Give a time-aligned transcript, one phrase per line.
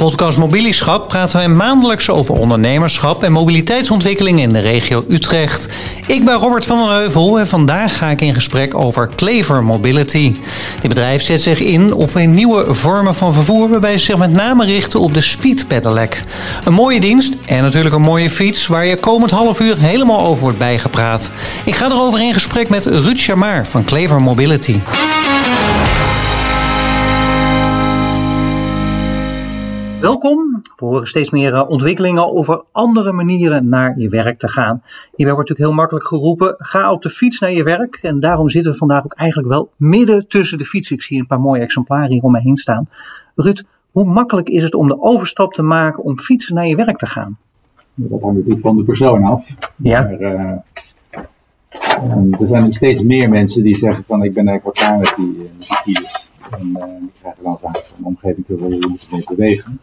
[0.00, 5.68] podcast Mobilieschap praten wij maandelijks over ondernemerschap en mobiliteitsontwikkeling in de regio Utrecht.
[6.06, 10.34] Ik ben Robert van den Heuvel en vandaag ga ik in gesprek over Clever Mobility.
[10.80, 14.32] Dit bedrijf zet zich in op een nieuwe vormen van vervoer waarbij ze zich met
[14.32, 16.22] name richten op de speed pedelec.
[16.64, 20.42] Een mooie dienst en natuurlijk een mooie fiets waar je komend half uur helemaal over
[20.42, 21.30] wordt bijgepraat.
[21.64, 24.80] Ik ga erover in gesprek met Ruud Chamar van Clever Mobility.
[30.00, 30.60] Welkom.
[30.76, 34.82] We horen steeds meer eh, ontwikkelingen over andere manieren naar je werk te gaan.
[35.16, 37.98] Hierbij wordt natuurlijk heel makkelijk geroepen: ga op de fiets naar je werk.
[38.02, 40.90] En daarom zitten we vandaag ook eigenlijk wel midden tussen de fiets.
[40.90, 42.88] Ik zie een paar mooie exemplaren hier om me heen staan.
[43.34, 46.96] Ruud, hoe makkelijk is het om de overstap te maken om fietsen naar je werk
[46.96, 47.38] te gaan?
[47.94, 49.46] Dat hangt natuurlijk van de persoon af.
[49.76, 50.02] Ja.
[50.02, 50.58] Maar, uh,
[52.40, 55.50] er zijn steeds meer mensen die zeggen van ik ben eigenlijk wat klaar met die,
[55.84, 56.28] die.
[56.50, 59.80] En uh, die krijgen dan vaak een omgeving te waar je moet mee bewegen.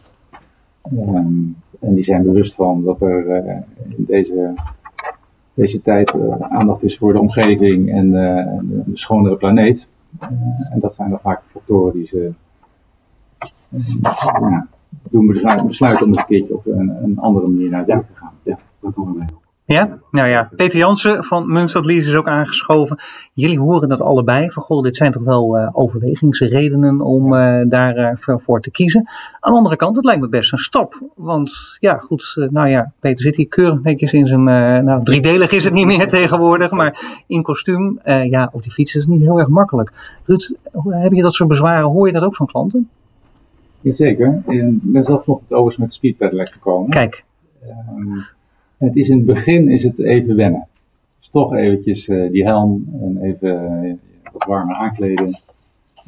[0.92, 3.56] Um, en die zijn bewust van dat er uh,
[3.96, 4.54] in deze,
[5.54, 9.86] deze tijd uh, aandacht is voor de omgeving en uh, de schonere planeet.
[10.70, 12.32] en dat zijn dan vaak factoren die ze
[14.02, 14.66] ja,
[15.10, 15.26] doen
[15.66, 18.32] besluiten om een keertje op een, andere manier naar werk te gaan.
[18.42, 19.47] Ja, dat doen we mee.
[19.68, 22.98] Ja, nou ja, Peter Jansen van Munstadlies is ook aangeschoven.
[23.32, 24.50] Jullie horen dat allebei.
[24.50, 29.08] Van, goh, dit zijn toch wel uh, overwegingsredenen om uh, daarvoor uh, voor te kiezen.
[29.40, 31.00] Aan de andere kant, het lijkt me best een stap.
[31.14, 34.44] Want ja, goed, nou ja, Peter zit hier keurig netjes in zijn,
[34.84, 38.00] nou driedelig is het niet meer tegenwoordig, maar in kostuum.
[38.04, 39.92] Ja, op die fiets is het niet heel erg makkelijk.
[40.24, 40.56] Ruud,
[40.88, 42.88] heb je dat soort bezwaren, hoor je dat ook van klanten?
[43.80, 44.42] Jazeker.
[44.46, 46.90] Ik ben zelf nog het overigens met speedpedelec gekomen.
[46.90, 47.24] Kijk.
[47.96, 48.26] Um,
[48.78, 50.66] het is in het begin is het even wennen.
[51.18, 53.94] Dus toch eventjes uh, die helm en even uh,
[54.32, 55.40] wat warmer aankleden.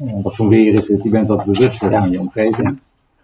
[0.01, 1.03] Uh, wat voor weer is het?
[1.03, 2.79] Je bent wat bewuster van je omgeving.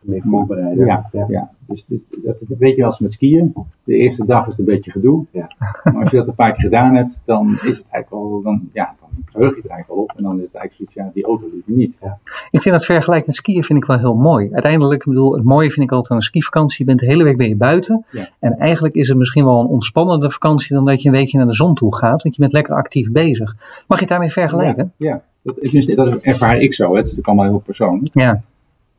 [0.08, 0.86] Meer voorbereiden.
[0.86, 1.26] Ja, ja.
[1.30, 1.52] ja.
[1.66, 3.54] Dus dit, dat, dat weet je als met skiën.
[3.84, 5.26] De eerste dag is het een beetje gedoe.
[5.32, 5.52] Ja.
[5.84, 8.70] Maar als je dat een paar keer gedaan hebt, dan is het eigenlijk wel, dan,
[8.74, 10.14] ja, dan verheug je er eigenlijk wel op.
[10.18, 11.96] En dan is het eigenlijk zoiets, ja, die auto liever niet.
[12.02, 12.20] Ja.
[12.52, 14.50] Ik vind dat vergelijk met skiën vind ik wel heel mooi.
[14.52, 16.78] Uiteindelijk, ik bedoel, het mooie vind ik altijd aan een skivakantie.
[16.78, 18.06] Je bent de hele week ben je buiten.
[18.12, 18.30] Ja.
[18.40, 21.48] En eigenlijk is het misschien wel een ontspannende vakantie dan dat je een weekje naar
[21.48, 22.24] de zon toe gaat.
[22.24, 23.56] Want je bent lekker actief bezig.
[23.88, 24.94] Mag je het daarmee vergelijken?
[24.98, 25.22] Ja, ja.
[25.42, 26.92] Dat, is, dat ervaar ik zo.
[26.92, 26.98] Hè.
[26.98, 28.14] Het is allemaal heel persoonlijk.
[28.14, 28.42] Ja.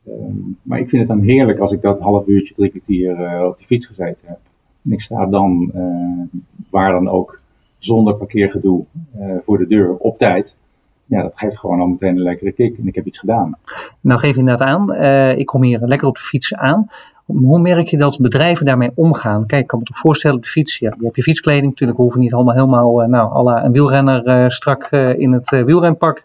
[0.08, 3.44] Um, maar ik vind het dan heerlijk als ik dat half uurtje, drie kwartier uh,
[3.44, 4.38] op de fiets gezeten heb.
[4.84, 7.40] En ik sta dan, uh, waar dan ook,
[7.78, 8.84] zonder parkeergedoe
[9.20, 10.56] uh, voor de deur op tijd.
[11.04, 13.56] Ja, dat geeft gewoon al meteen een lekkere kick en ik heb iets gedaan.
[14.00, 14.94] Nou geef je inderdaad aan,
[15.38, 16.88] ik kom hier lekker op de fiets aan.
[17.36, 19.46] Hoe merk je dat bedrijven daarmee omgaan?
[19.46, 21.98] Kijk, ik kan me toch voorstellen op de fiets, ja, je hebt je fietskleding, natuurlijk
[21.98, 26.22] hoeven niet allemaal helemaal, uh, nou, alla een wielrenner uh, strak uh, in het wielrenpak.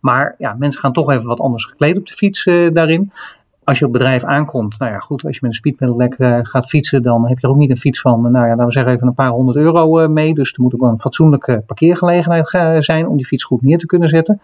[0.00, 3.12] maar ja, mensen gaan toch even wat anders gekleed op de fiets daarin.
[3.64, 7.02] Als je op bedrijf aankomt, nou ja, goed, als je met een speedpedelec gaat fietsen,
[7.02, 9.06] dan heb je er ook niet een fiets van, nou ja, laten we zeggen even
[9.06, 10.34] een paar honderd euro mee.
[10.34, 12.48] Dus er moet ook wel een fatsoenlijke parkeergelegenheid
[12.84, 14.40] zijn om die fiets goed neer te kunnen zetten.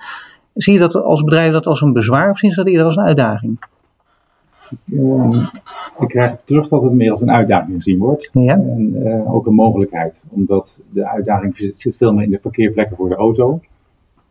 [0.54, 2.96] Zie je dat als bedrijf dat als een bezwaar of zien ze dat eerder als
[2.96, 3.58] een uitdaging?
[4.84, 5.48] Uh,
[6.00, 8.30] ik krijg terug dat het meer als een uitdaging gezien wordt.
[8.32, 8.54] Ja.
[8.54, 10.22] En uh, ook een mogelijkheid.
[10.28, 13.60] Omdat de uitdaging zit, veel meer in de parkeerplekken voor de auto.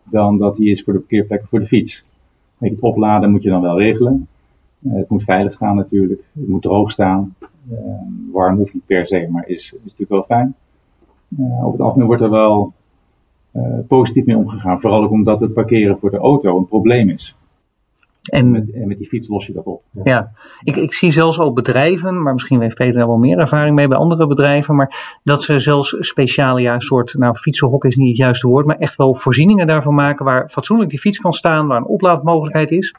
[0.03, 2.05] Dan dat die is voor de parkeerplekken voor de fiets.
[2.57, 4.27] Het opladen moet je dan wel regelen.
[4.79, 6.23] Uh, het moet veilig staan natuurlijk.
[6.33, 7.35] Het moet droog staan.
[8.31, 10.55] warm hoeft niet per se, maar is, is natuurlijk wel fijn.
[11.37, 12.73] over het algemeen wordt er wel
[13.87, 14.81] positief mee omgegaan.
[14.81, 17.35] Vooral ook omdat het parkeren voor de auto een probleem is.
[18.23, 19.83] En met, en met, die fiets los je dat op.
[19.91, 20.31] Ja, ja.
[20.63, 23.87] Ik, ik, zie zelfs ook bedrijven, maar misschien heeft Peter er wel meer ervaring mee
[23.87, 28.17] bij andere bedrijven, maar dat ze zelfs speciale, ja, soort, nou, fietsenhok is niet het
[28.17, 31.77] juiste woord, maar echt wel voorzieningen daarvan maken waar fatsoenlijk die fiets kan staan, waar
[31.77, 32.95] een oplaadmogelijkheid is.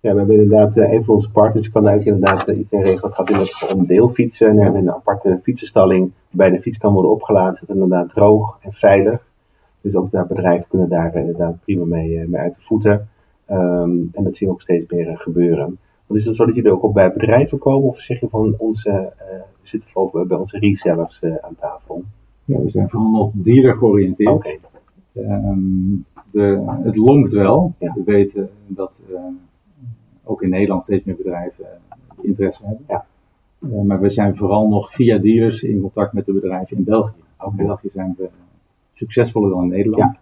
[0.00, 2.82] Ja, we hebben inderdaad, uh, een van onze partners kan eigenlijk inderdaad uh, iets in
[2.82, 3.04] regelen.
[3.04, 4.56] Het gaat inderdaad om deelfietsen.
[4.56, 7.52] We hebben een aparte fietsenstalling waarbij de fiets kan worden opgeladen.
[7.52, 9.26] Het is inderdaad droog en veilig.
[9.82, 13.08] Dus ook daar bedrijven kunnen daar inderdaad prima mee, mee uit de voeten.
[13.50, 15.78] Um, en dat zien we ook steeds meer uh, gebeuren.
[16.06, 18.54] Want is het zo dat jullie ook op bij bedrijven komen of zeg je van
[18.58, 22.04] onze, uh, we zitten vooral bij onze resellers uh, aan tafel?
[22.44, 24.30] Ja, we zijn vooral nog dealer georiënteerd.
[24.30, 24.58] Okay.
[25.14, 27.74] Um, de, het longt wel.
[27.78, 27.92] Ja.
[27.94, 28.92] We weten dat
[30.24, 31.66] ook in Nederland steeds meer bedrijven
[32.20, 32.84] interesse hebben.
[32.88, 33.04] Ja.
[33.82, 37.22] maar we zijn vooral nog via dealers in contact met de bedrijven in België.
[37.38, 38.28] Ook in België zijn we
[38.94, 40.12] succesvoller dan in Nederland.
[40.12, 40.20] Ja.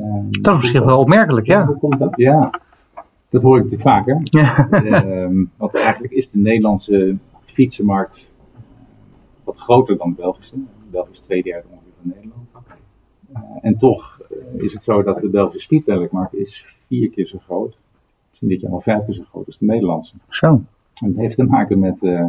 [0.00, 1.66] Um, dat is zich wel opmerkelijk, ja.
[1.66, 2.12] Hoe komt dat?
[2.16, 2.60] Ja,
[3.28, 4.20] dat hoor ik natuurlijk vaker.
[4.22, 4.66] Ja.
[5.24, 8.30] um, want eigenlijk is de Nederlandse fietsenmarkt
[9.44, 10.54] wat groter dan de Belgische.
[10.90, 12.46] België is twee derde ongeveer van Nederland.
[13.32, 17.26] Uh, en toch uh, is het zo dat de Belgische speedpedelec markt is vier keer
[17.26, 17.76] zo groot.
[18.32, 20.14] Is dit jaar al vijf keer zo groot als de Nederlandse.
[20.28, 20.62] Zo.
[20.94, 22.26] Het heeft te maken met uh,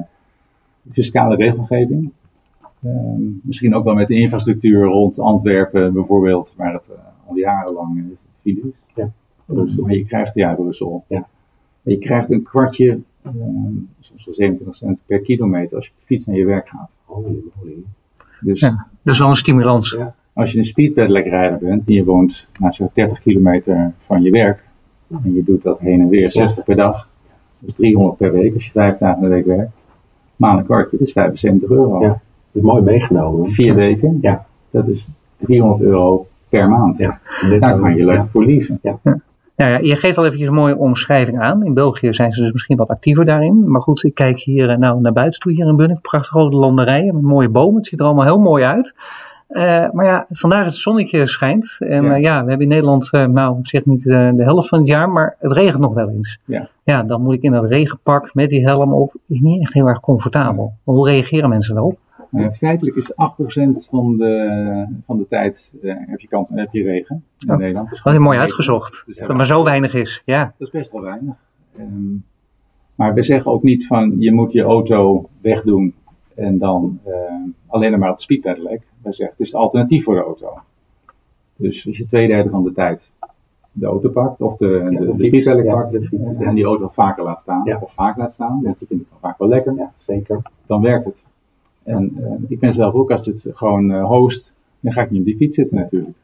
[0.92, 2.12] fiscale regelgeving.
[2.83, 6.83] Ehm, misschien ook wel met de infrastructuur rond Antwerpen bijvoorbeeld, waar het
[7.25, 8.93] al jarenlang file is.
[8.95, 9.11] Ja.
[9.45, 9.83] Brussel.
[9.83, 11.03] Maar je krijgt, ja, Brussel.
[11.07, 11.27] Ja.
[11.81, 12.99] Maar je krijgt een kwartje,
[13.99, 16.89] soms wel 27 cent per kilometer als je op de fiets naar je werk gaat.
[17.05, 17.83] Holy, holy.
[18.39, 19.91] Dus, ja, dat is wel een stimulans.
[19.91, 20.15] Ja.
[20.33, 24.31] Als je een speedpedelec rijder bent en je woont nou, zo'n 30 kilometer van je
[24.31, 24.63] werk
[25.23, 27.07] en je doet dat heen en weer 60 per dag,
[27.59, 29.71] dus 300 per week als je vijf dagen in de week werkt,
[30.35, 32.01] maand een kwartje, dat is 75 euro.
[32.01, 32.19] Ja, dat
[32.51, 33.51] is mooi meegenomen.
[33.51, 34.45] Vier weken, ja.
[34.69, 36.27] dat is 300 euro
[36.59, 36.97] per maand.
[36.97, 37.19] Ja.
[37.59, 38.79] Daar kan je leuk voor leasen.
[38.81, 39.00] Ja.
[39.55, 41.65] Nou ja, je geeft al eventjes een mooie omschrijving aan.
[41.65, 43.69] In België zijn ze dus misschien wat actiever daarin.
[43.69, 46.01] Maar goed, ik kijk hier eh, nou, naar buiten toe hier in Bunnik.
[46.01, 47.77] Prachtige rode landerijen met mooie bomen.
[47.77, 48.95] Het ziet er allemaal heel mooi uit.
[49.50, 51.77] Uh, maar ja, vandaag het zonnetje schijnt.
[51.79, 54.67] En ja, uh, ja we hebben in Nederland, uh, nou ik zeg niet de helft
[54.67, 56.39] van het jaar, maar het regent nog wel eens.
[56.45, 56.69] Ja.
[56.83, 59.15] ja, dan moet ik in dat regenpak met die helm op.
[59.27, 60.73] Is niet echt heel erg comfortabel.
[60.85, 60.91] Ja.
[60.91, 61.97] Hoe reageren mensen daarop?
[62.53, 63.15] Feitelijk is 8%
[63.89, 67.57] van de, van de tijd heb, je kans, heb je regen in oh.
[67.57, 67.89] Nederland.
[67.89, 69.03] Dus dat is mooi uitgezocht.
[69.06, 70.21] Dus dat het maar zo weinig is.
[70.25, 70.53] Ja.
[70.57, 71.35] Dat is best wel weinig.
[71.80, 72.24] Um,
[72.95, 75.94] maar we zeggen ook niet van je moet je auto wegdoen
[76.35, 77.00] en dan
[77.68, 80.59] alleen maar op de speedpedelec hij zegt, het is het alternatief voor de auto.
[81.56, 83.12] Dus als je twee derde van de tijd
[83.71, 87.39] de auto pakt, of de, ja, de, de, de pakt, en die auto vaker laat
[87.39, 90.41] staan, of vaak laat staan, want dat vind ik vaak wel lekker, ja, zeker.
[90.65, 91.24] dan werkt het.
[91.83, 95.19] En uh, ik ben zelf ook, als het gewoon uh, host, dan ga ik niet
[95.19, 96.18] op die fiets zitten natuurlijk.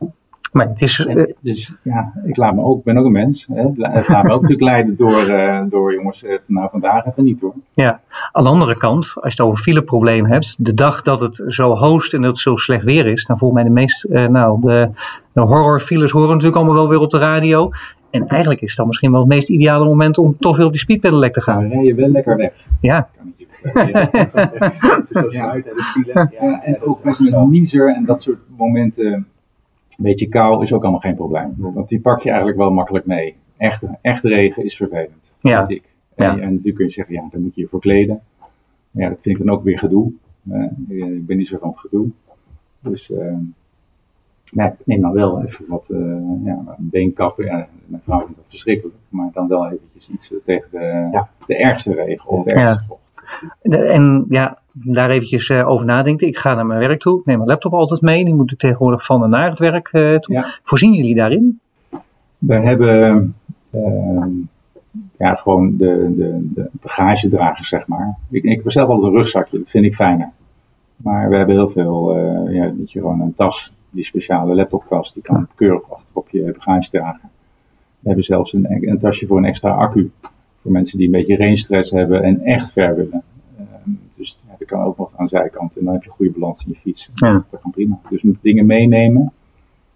[0.51, 3.47] Maar het is, en, dus ja, ik laat me ook, ben ook een mens.
[3.51, 3.61] Hè.
[3.61, 7.53] Ik laat me ook natuurlijk leiden door, uh, door jongens, nou vandaag even niet hoor.
[7.73, 8.01] Ja,
[8.31, 11.75] aan de andere kant, als je het over fileprobleem hebt, de dag dat het zo
[11.75, 14.89] host en dat het zo slecht weer is, dan volgens mij de meest, nou, de,
[15.33, 17.71] de horrorfiles horen natuurlijk allemaal wel weer op de radio.
[18.11, 20.71] En eigenlijk is het dan misschien wel het meest ideale moment om toch weer op
[20.71, 21.61] die speedpedelec te gaan.
[21.61, 22.53] Dan rij je wel lekker weg.
[22.81, 23.09] Ja.
[25.29, 25.55] ja,
[26.61, 29.27] en ook met een niezer en dat soort momenten
[29.99, 31.53] een beetje kou is ook allemaal geen probleem.
[31.57, 33.35] Want die pak je eigenlijk wel makkelijk mee.
[33.57, 35.33] Echt, echt regen is vervelend.
[35.39, 35.65] Ja.
[35.65, 35.89] Vind ik.
[36.15, 36.31] En, ja.
[36.31, 38.21] en natuurlijk kun je zeggen, ja, dan moet je je voor kleden.
[38.91, 40.11] Maar ja, dat vind ik dan ook weer gedoe.
[40.43, 42.07] Uh, ik ben niet zo van gedoe.
[42.79, 43.37] Dus uh,
[44.43, 47.45] ja, neem dan wel even wat uh, ja, beenkappen.
[47.45, 48.97] Ja, mijn vrouw vindt dat verschrikkelijk.
[49.09, 51.29] Maar dan wel eventjes iets tegen de, ja.
[51.45, 53.01] de ergste regen of de ergste vocht.
[53.61, 56.27] En ja, daar eventjes uh, over nadenken.
[56.27, 57.19] Ik ga naar mijn werk toe.
[57.19, 58.25] Ik neem mijn laptop altijd mee.
[58.25, 60.35] Die moet ik tegenwoordig van en naar het werk uh, toe.
[60.35, 60.45] Ja.
[60.63, 61.59] Voorzien jullie daarin?
[62.37, 63.35] We hebben
[63.71, 64.25] uh,
[65.17, 68.17] ja, gewoon de, de, de bagagedragers, zeg maar.
[68.29, 69.57] Ik, ik heb zelf al een rugzakje.
[69.57, 70.29] Dat vind ik fijner.
[70.95, 75.13] Maar we hebben heel veel, uh, ja, dat je gewoon een tas, die speciale laptoptas,
[75.13, 75.83] die kan keurig
[76.13, 77.29] op je bagage dragen.
[77.99, 80.11] We hebben zelfs een, een tasje voor een extra accu.
[80.61, 83.23] Voor mensen die een beetje range stress hebben en echt ver willen.
[83.57, 85.77] Ehm, dus ja, dat kan ook nog aan de zijkant.
[85.77, 87.09] En dan heb je goede balans in je fiets.
[87.13, 87.45] Ja.
[87.51, 87.99] Dat kan prima.
[88.09, 89.31] Dus dingen meenemen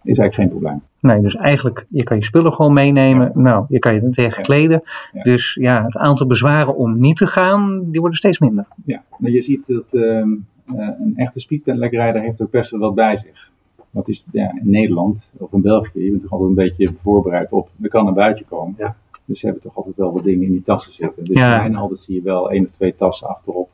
[0.03, 0.81] is eigenlijk geen probleem.
[0.99, 3.31] Nee, dus eigenlijk, je kan je spullen gewoon meenemen.
[3.33, 4.81] Nou, je kan je tegen kleden.
[5.23, 8.65] Dus ja, het aantal bezwaren om niet te gaan, die worden steeds minder.
[8.85, 10.25] Ja, je ziet dat uh,
[10.65, 13.51] een echte speedpedelec-rijder heeft ook best wel wat bij zich.
[13.91, 17.51] Dat is ja, in Nederland of in België, je bent toch altijd een beetje voorbereid
[17.51, 18.75] op, er kan een buitje komen.
[18.77, 18.95] Ja.
[19.25, 21.23] Dus ze hebben toch altijd wel wat dingen in die tassen zitten.
[21.23, 21.57] Dus ja.
[21.57, 23.69] bijna altijd zie je wel één of twee tassen achterop.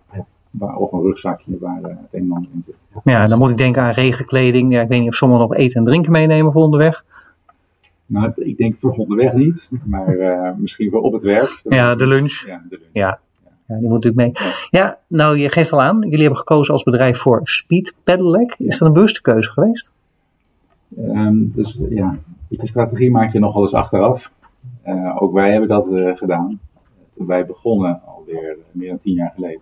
[0.49, 2.75] Waar, of een rugzakje waar uh, het een en ander in zit.
[3.03, 4.73] Ja, dan moet ik denken aan regenkleding.
[4.73, 7.05] Ja, ik weet niet of sommigen nog eten en drinken meenemen voor onderweg.
[8.05, 11.61] Nou, ik denk voor onderweg niet, maar uh, misschien voor op het werk.
[11.69, 12.43] Ja, de lunch.
[12.45, 12.89] Ja, de lunch.
[12.93, 13.19] Ja.
[13.69, 14.51] Ja, die moet natuurlijk mee.
[14.69, 18.55] Ja, nou, je geeft al aan, jullie hebben gekozen als bedrijf voor Speed Pedelec.
[18.57, 19.91] Is dat een bewuste keuze geweest?
[20.97, 24.31] Um, dus ja, je strategie maak je nogal eens achteraf.
[24.89, 26.59] Uh, ook wij hebben dat uh, gedaan.
[27.15, 29.61] Toen wij begonnen, alweer meer dan tien jaar geleden,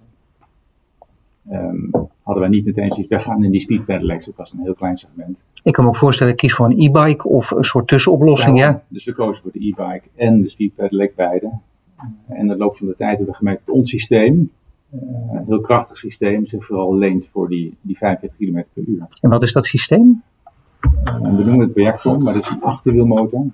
[1.51, 1.89] um,
[2.23, 4.25] hadden wij niet meteen zoiets, wij gaan in die speed pedelecs.
[4.25, 5.37] Het was een heel klein segment.
[5.63, 8.67] Ik kan me ook voorstellen, ik kies voor een e-bike of een soort tussenoplossing, ja.
[8.67, 8.83] ja.
[8.87, 11.51] Dus we kozen voor de e-bike en de speed pedelec beide.
[12.27, 14.51] En in de loop van de tijd hebben we gemerkt dat ons systeem,
[14.93, 19.07] uh, een heel krachtig systeem, zich vooral leent voor die, die 45 km per uur.
[19.21, 20.23] En wat is dat systeem?
[21.03, 23.45] we noemen het projector, maar dat is een achterwielmotor.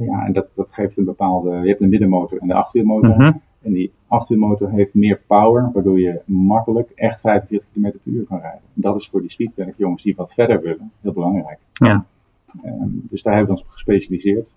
[0.00, 1.50] Ja, en dat, dat geeft een bepaalde.
[1.50, 3.16] Je hebt een middenmotor en de achterwielmotor.
[3.16, 3.32] Mhm.
[3.62, 8.40] En die achterwielmotor heeft meer power, waardoor je makkelijk echt 45 km per uur kan
[8.40, 8.60] rijden.
[8.74, 11.58] En dat is voor die speedwerk jongens die wat verder willen heel belangrijk.
[11.72, 12.04] Ja.
[12.64, 14.48] Um, dus daar hebben we ons op gespecialiseerd.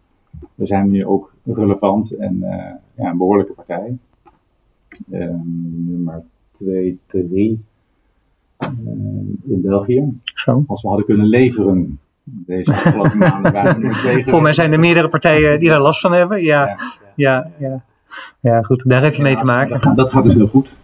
[0.55, 2.49] Daar zijn we nu ook relevant en uh,
[2.95, 3.97] ja, een behoorlijke partij.
[5.11, 7.63] Um, nummer 2, 3
[8.59, 8.69] uh,
[9.43, 10.21] in België.
[10.23, 10.63] Zo.
[10.67, 11.99] Als we hadden kunnen leveren
[12.31, 16.13] deze afgelopen maanden waren we Voor mij zijn er meerdere partijen die daar last van
[16.13, 16.41] hebben.
[16.41, 16.77] Ja,
[17.15, 17.81] ja, ja.
[18.39, 19.69] Ja, goed, daar heb je mee te maken.
[19.71, 20.75] Dat gaat, dat gaat dus heel goed.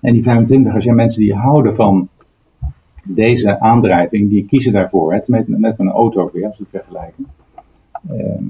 [0.00, 2.08] En die 25ers zijn mensen die houden van
[3.04, 5.12] deze aandrijving, die kiezen daarvoor.
[5.12, 7.26] Hè, met, met een auto weer, als we het vergelijken.
[8.08, 8.44] Ehm,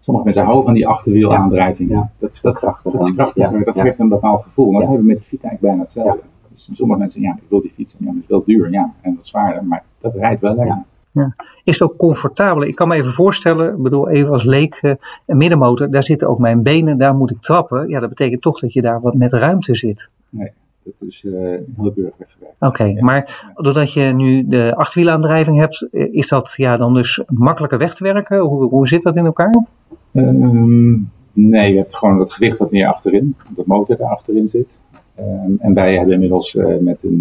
[0.00, 1.90] sommige mensen houden van die achterwielaandrijving.
[1.90, 3.82] Ja, Dat, dat, krachtig dat is krachtig, Ja, dat ja.
[3.82, 4.70] geeft een bepaald gevoel.
[4.70, 4.78] Maar Ja.
[4.80, 6.22] dat hebben we met de fiets eigenlijk bijna hetzelfde.
[6.54, 7.92] Dus sommige mensen zeggen, ja, ik wil die fiets.
[7.92, 9.64] Ja, maar het is wel duur, ja, en wat zwaarder.
[9.64, 10.82] Maar dat rijdt wel lekker.
[11.14, 11.34] Ja.
[11.64, 12.62] Is het ook comfortabel?
[12.64, 14.92] Ik kan me even voorstellen, ik bedoel even als leek, eh,
[15.26, 17.88] een middenmotor, daar zitten ook mijn benen, daar moet ik trappen.
[17.88, 20.10] Ja, dat betekent toch dat je daar wat met ruimte zit.
[20.30, 21.32] Dat is eh,
[21.76, 22.54] heel keurig weggewerkt.
[22.60, 23.02] Oké, Ja.
[23.04, 27.94] maar doordat je nu de achterwielaandrijving hebt, eh, is dat ja, dan dus makkelijker weg
[27.94, 28.38] te werken?
[28.38, 29.64] Hoe, hoe zit dat in elkaar?
[30.12, 30.92] Ehm,
[31.32, 34.68] nee, je hebt gewoon het gewicht wat meer achterin, dat motor daar achterin zit.
[35.14, 37.18] Ehm, en wij hebben inmiddels met een,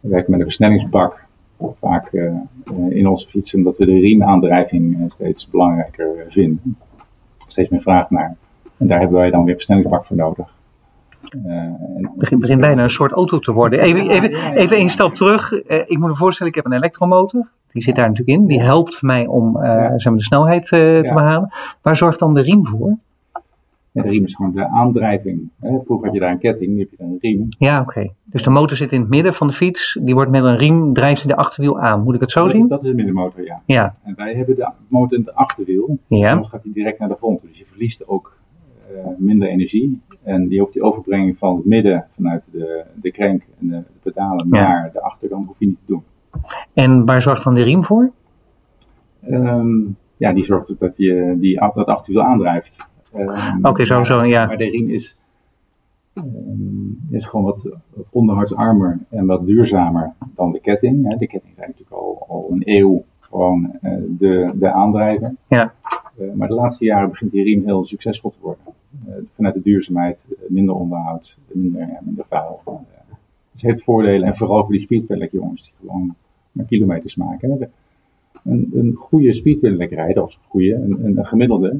[0.00, 1.26] we werken met een versnellingsbak
[1.80, 2.34] vaak eh, eh,
[2.88, 6.76] in onze fietsen, omdat we de riemaandrijving eh, steeds belangrijker vinden.
[7.36, 8.36] Steeds meer vraag naar.
[8.76, 10.56] En daar hebben wij dan weer versnellingsbak voor nodig.
[11.20, 13.80] Het begint, begint bijna een soort auto te worden.
[13.80, 15.52] Even, even, even één stap terug.
[15.62, 17.48] Ik moet me voorstellen, ik heb een elektromotor.
[17.68, 18.46] Die zit daar natuurlijk in.
[18.46, 19.52] Die helpt mij om
[19.96, 21.52] zeg maar de snelheid te behalen.
[21.82, 22.96] Waar zorgt dan de riem voor?
[23.92, 25.48] De riem is gewoon de aandrijving.
[25.60, 25.78] Hè.
[25.84, 27.46] Vroeger had je daar een ketting, nu heb je daar een riem.
[27.58, 28.08] Ja, oké.
[28.24, 29.98] Dus de motor zit in het midden van de fiets.
[30.02, 32.02] Die wordt met een riem, drijft hij de achterwiel aan.
[32.02, 32.68] Moet ik het zo Dat zien?
[32.68, 33.62] Dat is een middenmotor, ja.
[33.66, 35.98] Ja, En wij hebben de motor in het achterwiel.
[36.06, 36.34] ja.
[36.34, 37.40] Dan gaat hij direct naar de grond.
[37.42, 38.36] Dus je verliest ook
[38.88, 40.00] eh, minder energie.
[40.22, 44.10] En die hoeft die overbrenging van het midden vanuit de, de krenk en de, de
[44.10, 44.60] pedalen Ja.
[44.68, 46.02] naar de achterkant hoef je niet te doen.
[46.74, 48.10] En waar zorgt dan de riem voor?
[49.22, 49.68] Ehm,
[50.16, 52.76] ja, die zorgt ervoor dat je die, dat achterwiel aandrijft.
[53.12, 54.46] Ehm, Oké, zo, maar- zo, ja.
[54.46, 55.16] Maar de riem is,
[56.14, 56.24] ehm,
[57.10, 61.02] is gewoon wat, wat onderhoudsarmer en wat duurzamer dan de ketting.
[61.08, 61.16] Hè.
[61.16, 65.34] De ketting is eigenlijk natuurlijk al, al een eeuw gewoon eh, de, de aandrijver.
[65.48, 65.74] Ja.
[66.18, 68.62] Eh, maar de laatste jaren begint die riem heel succesvol te worden.
[69.06, 72.60] Eh, vanuit de duurzaamheid, minder onderhoud, minder, ja, minder vuil.
[72.64, 72.76] Dus
[73.52, 76.14] het heeft voordelen en vooral voor die speedpedelec jongens die gewoon
[76.52, 77.70] maar kilometers maken.
[78.44, 81.78] Een, een goede speedpedelec rijden, of een goede, een, een, een gemiddelde,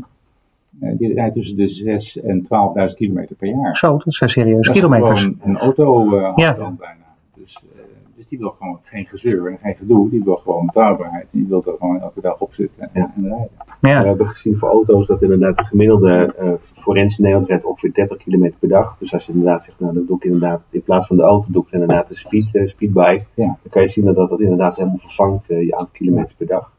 [0.81, 3.77] die rijdt tussen de 6 en 12.000 kilometer per jaar.
[3.77, 5.21] Zo, dat zijn serieuze Dat is kilometers.
[5.23, 6.55] gewoon een auto eh Ja.
[6.57, 6.97] bijna.
[7.35, 7.81] Dus, eh,
[8.17, 10.11] dus die wil gewoon geen gezeur en geen gedoe.
[10.11, 11.27] Die wil gewoon betrouwbaarheid.
[11.31, 13.13] Die wil er gewoon elke dag op zitten en, Ja.
[13.17, 13.49] en rijden.
[13.81, 17.65] Ja, We hebben gezien voor auto's dat inderdaad de gemiddelde uh, forens in Nederland rijdt
[17.65, 18.97] ongeveer 30 km per dag.
[18.99, 21.47] Dus als je inderdaad zegt, nou dan doe ik inderdaad, in plaats van de auto
[21.51, 23.25] doe ik inderdaad de speed, uh, speedbike.
[23.35, 23.45] Ja.
[23.45, 26.47] Dan kan je zien dat dat, dat inderdaad helemaal vervangt uh, je aantal kilometers per
[26.47, 26.73] dag.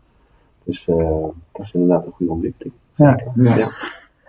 [0.63, 0.95] Dus uh,
[1.51, 2.73] dat is inderdaad een goede ontwikkeling.
[2.99, 3.19] Ja.
[3.35, 3.71] ja.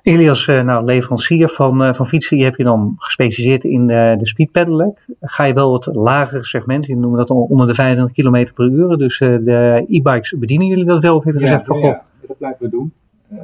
[0.02, 4.14] Elias, uh, nou, leverancier van, uh, van fietsen, die heb je dan gespecialiseerd in de,
[4.18, 5.06] de speed pedelec.
[5.20, 8.96] Ga je wel het lagere segment, je noemt dat onder de 25 km per uur.
[8.96, 11.16] Dus de e-bikes bedienen jullie dat wel?
[11.16, 12.92] Of heb je ja, gezegd van, goh, ja, dat blijven we doen.
[13.32, 13.38] Uh,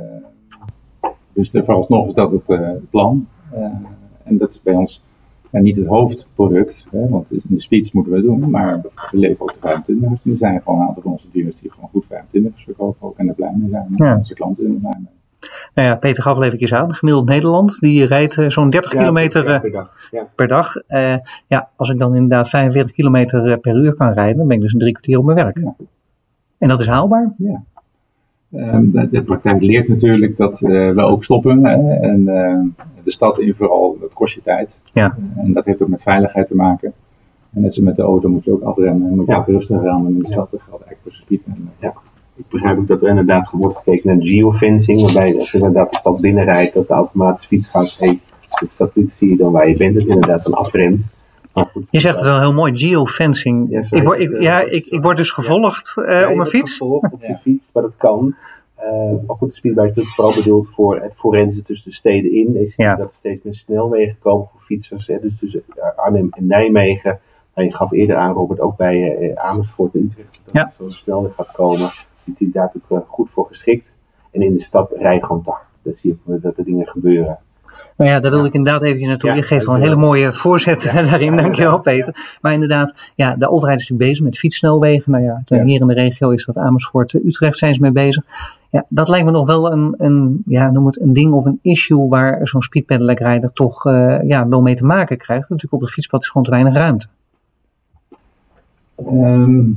[1.33, 3.26] dus vooralsnog is dat het uh, plan.
[3.54, 3.61] Uh,
[4.25, 5.02] en dat is bij ons
[5.50, 8.80] niet het hoofdproduct, hè, want in de speeds moeten we doen, maar
[9.11, 11.71] we leven ook de 25 En er zijn gewoon een aantal van onze dealers die
[11.71, 13.87] gewoon goed 25 verkopen ook en er blij mee zijn.
[13.97, 14.16] En Ja.
[14.16, 15.15] onze klanten zijn er blij mee.
[15.74, 16.94] Nou ja, Peter gaf al even aan.
[16.94, 20.08] Gemiddeld Nederland, die rijdt uh, zo'n 30 Ja, kilometer ja, uh, per dag.
[20.10, 20.26] Ja.
[20.34, 20.76] per dag.
[20.88, 21.14] Uh,
[21.46, 24.72] ja, als ik dan inderdaad 45 kilometer per uur kan rijden, dan ben ik dus
[24.72, 25.60] een drie kwartier op mijn werk.
[26.58, 27.34] En dat is haalbaar?
[27.38, 27.62] Ja.
[28.54, 31.64] Um, de, de, praktijk leert natuurlijk dat uh, we ook stoppen.
[31.64, 31.94] Hè?
[31.94, 34.70] En uh, de stad in vooral, dat kost je tijd.
[34.94, 35.16] Ja.
[35.36, 36.92] En dat heeft ook met veiligheid te maken.
[37.52, 39.16] En net zoals met de auto moet je ook afremmen.
[39.16, 39.38] Moet je Ja.
[39.38, 40.06] ook rustig gaan.
[40.06, 41.40] En hetzelfde geldt eigenlijk voor de speed.
[41.78, 41.92] Ja.
[42.36, 45.96] Ik begrijp ook dat er inderdaad wordt gekeken naar geofencing, waarbij als je inderdaad de
[45.96, 48.18] stad binnenrijdt, dat de automatische fiets gaat, hey,
[48.60, 51.00] de satelliet zie je dan waar je bent, dat inderdaad dan afremt.
[51.54, 53.70] Maar goed, Je zegt het wel heel mooi, geofencing.
[53.70, 53.98] Ja, sorry.
[54.00, 56.70] ik, word, ik, ja, ik, ik word dus gevolgd uh, Ja, op mijn wordt fiets.
[56.72, 58.34] gevolgd op je fiets, maar dat kan.
[58.80, 62.32] Uh, maar goed, de speedbike is natuurlijk vooral bedoeld voor het forensen tussen de steden
[62.34, 62.52] in.
[62.52, 62.94] Je ziet Ja.
[62.94, 65.06] dat er steeds meer snelwegen komen voor fietsers.
[65.06, 67.18] Hè, dus tussen uh, Arnhem en Nijmegen.
[67.54, 70.40] Nou, je gaf eerder aan, Robert, ook bij uh, Amersfoort en Utrecht.
[70.44, 70.60] Dat Ja.
[70.66, 71.88] er zo'n snelweg gaat komen.
[72.38, 73.92] Daar natuurlijk uh, goed voor geschikt.
[74.30, 75.61] En in de stad rij gewoon dag.
[75.83, 77.38] Dan zie je dat er dingen gebeuren.
[77.97, 79.30] Nou ja, daar wilde ik inderdaad even naartoe.
[79.30, 82.38] Ja, je geeft wel een hele mooie voorzet daarin, dankjewel Peter.
[82.40, 85.12] Maar inderdaad, ja, de overheid is natuurlijk bezig met fietssnelwegen.
[85.12, 85.64] Nou ja, Ja.
[85.64, 88.25] hier in de regio is dat Amersfoort, eh, Utrecht zijn ze mee bezig.
[88.71, 91.59] Ja, dat lijkt me nog wel een, een, ja, noem het een ding of een
[91.62, 95.49] issue waar zo'n speedpedelec-rijder toch uh, ja, wel mee te maken krijgt.
[95.49, 97.06] Natuurlijk op het fietspad is gewoon te weinig ruimte.
[98.99, 99.75] Um,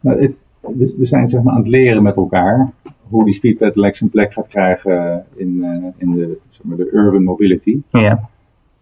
[0.00, 2.72] nou, het, we, we zijn zeg maar aan het leren met elkaar
[3.08, 6.90] hoe die speed pedelec zijn plek gaat krijgen in, uh, in de, zeg maar, de
[6.92, 7.80] urban mobility.
[7.86, 8.28] Ja,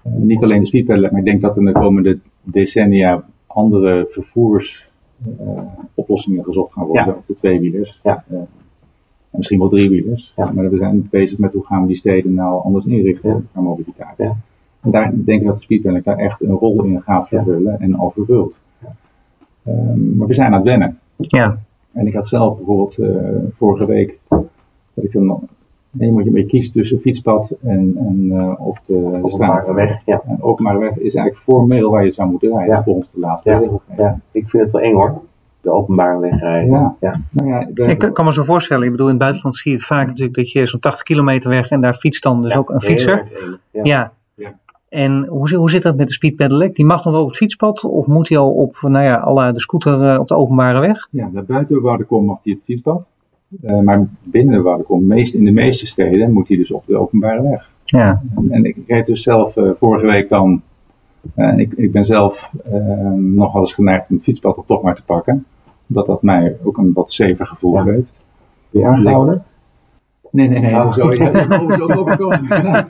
[0.06, 4.06] Uh, niet alleen de speed pedelec, maar ik denk dat in de komende decennia andere
[4.11, 7.12] vervoersoplossingen gezocht gaan worden Ja.
[7.12, 8.00] op de tweewielers.
[8.02, 8.25] Ja.
[9.30, 10.33] Misschien wel driewielers.
[10.37, 10.52] Ja.
[10.52, 13.40] Maar we zijn bezig met hoe gaan we die steden nou anders inrichten Ja.
[13.52, 14.14] qua mobiliteit.
[14.16, 14.37] Ja.
[14.80, 17.95] En daar denk ik dat de speedpedelec daar echt een rol in gaat vervullen en
[17.95, 18.54] al vervult.
[19.64, 20.99] Ehm, maar we zijn aan het wennen.
[21.16, 21.59] Ja,
[21.97, 23.09] En ik had zelf bijvoorbeeld eh,
[23.59, 24.19] vorige week
[24.95, 25.49] dat ik dan
[25.91, 29.75] nee, moet je een beetje kiezen tussen fietspad en, en eh, op de Openbare straat.
[29.75, 30.23] weg, ja.
[30.26, 32.83] En openbare weg is eigenlijk formeel waar je zou moeten rijden Ja.
[32.83, 33.59] volgens de laatste Ja.
[33.59, 33.99] regelgeving.
[33.99, 34.21] ja.
[34.33, 35.21] Ik vind het wel eng hoor.
[35.61, 36.71] De openbare weg rijden.
[36.71, 36.97] Ja.
[37.00, 37.21] ja.
[37.31, 38.85] Nou ja, de- ik kan me zo voorstellen.
[38.85, 41.50] Ik bedoel, in het buitenland zie je het vaak natuurlijk dat je zo'n 80 kilometer
[41.50, 43.26] weg en daar fietst dan dus ook een Heel fietser.
[43.83, 44.12] Ja.
[44.97, 45.03] Ja.
[45.03, 45.07] Ja.
[45.07, 46.75] En hoe, zit- hoe zit dat met de speed pedelec?
[46.75, 49.33] Die mag nog wel op het fietspad of moet hij al op, nou ja, à
[49.33, 51.09] la de scooter eh, op de openbare weg?
[51.11, 53.07] Ja, naar buiten de Woudenkom mag hij op het fietspad.
[53.62, 56.97] Eh, maar binnen de Woudenkom, meest, in de meeste steden, moet hij dus op de
[56.97, 57.71] openbare weg.
[57.85, 60.62] Ja, En, en ik reed dus zelf eh, vorige week dan.
[61.35, 64.95] eh, ik, ik ben zelf eh, nog wel eens geneigd om het fietspad toch maar
[64.95, 65.45] te pakken.
[65.88, 67.83] Omdat dat mij ook een wat safer gevoel Ja.
[67.83, 68.12] geeft.
[68.71, 69.45] Ben je aangehouden?
[70.31, 70.75] Nee, nee, nee.
[70.75, 70.93] Oh.
[70.93, 72.47] Zo, ik heb ook overkomen.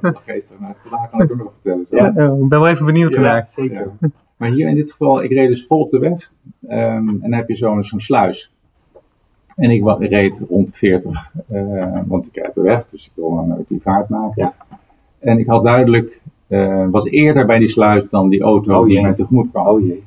[0.00, 1.86] Dat geestig, maar vandaag kan ik ook nog vertellen.
[1.90, 1.96] zo.
[1.96, 2.42] Ja.
[2.42, 3.48] Ik ben wel even benieuwd ernaar.
[3.56, 3.90] zeker.
[4.00, 4.08] Ja.
[4.36, 6.30] Maar hier in dit geval, ik reed dus vol op de weg.
[6.68, 8.50] Ehm, en dan heb je zo'n zo'n sluis.
[9.56, 13.34] En ik reed rond de 40, eh, want ik rijd de weg, dus ik wil
[13.34, 14.42] dan ook die vaart maken.
[14.42, 14.54] Ja.
[15.18, 19.00] En ik had duidelijk, eh, was eerder bij die sluis dan die auto Oh, die
[19.00, 19.66] mij tegemoet kwam.
[19.66, 20.02] Oh jee.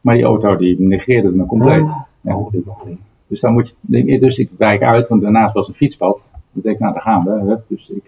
[0.00, 1.86] Maar die auto die negeerde me compleet.
[2.20, 2.34] Ja.
[2.36, 2.98] Oh, nog niet.
[3.26, 6.20] Dus dan moet je, denk ik, dus ik wijk uit, want daarnaast was een fietspad.
[6.52, 7.58] Denk ik, nou daar gaan we.
[7.68, 8.02] Dus ik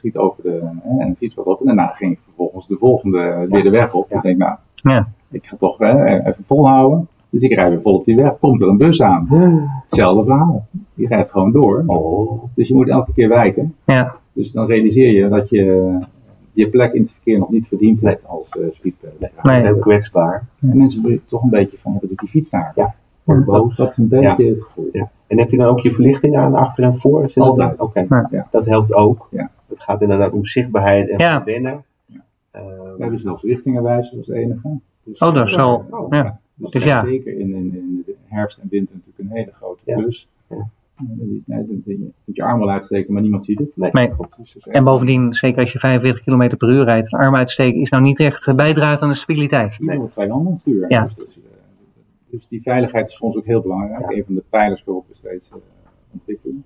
[0.00, 1.60] schiet over de hè, een fietspad op.
[1.60, 4.06] En daarna ging ik vervolgens de volgende weer de weg op.
[4.10, 4.16] Ja.
[4.16, 5.08] Ik denk, nou, Ja.
[5.30, 7.08] ik ga toch hè, even volhouden.
[7.30, 8.38] Dus ik rijd weer vol op die weg.
[8.38, 9.26] Komt er een bus aan.
[9.82, 10.66] Hetzelfde verhaal.
[10.94, 11.82] Die rijdt gewoon door.
[11.86, 12.42] Oh.
[12.54, 13.74] Dus je moet elke keer wijken.
[13.84, 15.98] Ja, Dus dan realiseer je dat je
[16.52, 19.30] je plek in het verkeer nog niet verdiend hebt als uh, speedpedaler.
[19.42, 19.62] Nee.
[19.62, 20.46] Heel kwetsbaar.
[20.60, 22.72] En mensen toch een beetje van, wat doet die fiets daar?
[22.74, 22.94] Ja.
[23.36, 23.76] Dat, boos.
[23.76, 24.88] dat is een beetje het gevoel.
[24.92, 25.10] Ja.
[25.26, 27.30] En heb je dan ook je verlichting aan achter en voor?
[27.34, 27.80] Altijd.
[27.80, 28.28] Oké, Ja.
[28.30, 28.46] Ja.
[28.50, 29.28] dat helpt ook.
[29.30, 29.50] Ja.
[29.68, 31.36] Het gaat inderdaad om zichtbaarheid en Ja.
[31.42, 31.84] verwennen.
[32.06, 32.20] Ja.
[32.52, 34.68] We hebben zelfs richtingenwijzers als enige.
[35.04, 36.38] Dus, Oh, dat is wel- Oh, ja.
[36.54, 37.04] Dus, Dus ja.
[37.04, 39.96] zeker in, in, in de herfst en winter natuurlijk een hele grote Ja.
[39.98, 40.28] plus.
[40.48, 40.56] Ja.
[41.36, 43.68] Is- nee, dat- Je moet je arm wel uitsteken, maar niemand ziet het.
[43.74, 43.90] Nee.
[43.92, 44.10] Nee.
[44.42, 47.90] Dus en bovendien, zeker als je 45 km per uur rijdt, een arm uitsteken is
[47.90, 49.78] nou niet echt bijdraagt aan de stabiliteit.
[50.16, 50.88] Aan het sturen.
[50.88, 51.08] Ja.
[51.16, 51.38] Dus,
[52.30, 54.00] dus die veiligheid is voor ons ook heel belangrijk.
[54.10, 54.16] Ja.
[54.16, 55.56] Een van de pijlers waarop we steeds eh,
[56.12, 56.64] ontwikkelen.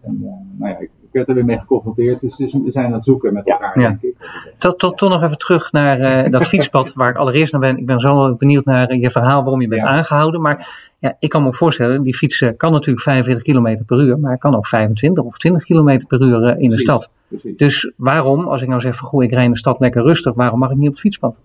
[0.00, 2.20] En eh, nou ja, ik, ik werd er weer mee geconfronteerd.
[2.20, 3.88] Dus het is- we zijn aan het zoeken met elkaar, Ja.
[3.88, 4.16] denk ik.
[4.58, 7.76] Tot, tot, tot nog even terug naar eh, dat fietspad waar ik allereerst naar ben.
[7.76, 9.88] Ik ben zo benieuwd naar je verhaal waarom je bent Ja.
[9.88, 10.40] aangehouden.
[10.40, 14.18] Maar ja, ik kan me ook voorstellen, die fietsen kan natuurlijk 45 km per uur,
[14.18, 17.10] maar hij kan ook 25 of 20 km per uur in de stad.
[17.28, 17.56] Precies.
[17.56, 20.34] Dus waarom, als ik nou zeg van goh, ik rijd in de stad lekker rustig,
[20.34, 21.40] waarom mag ik niet op het fietspad?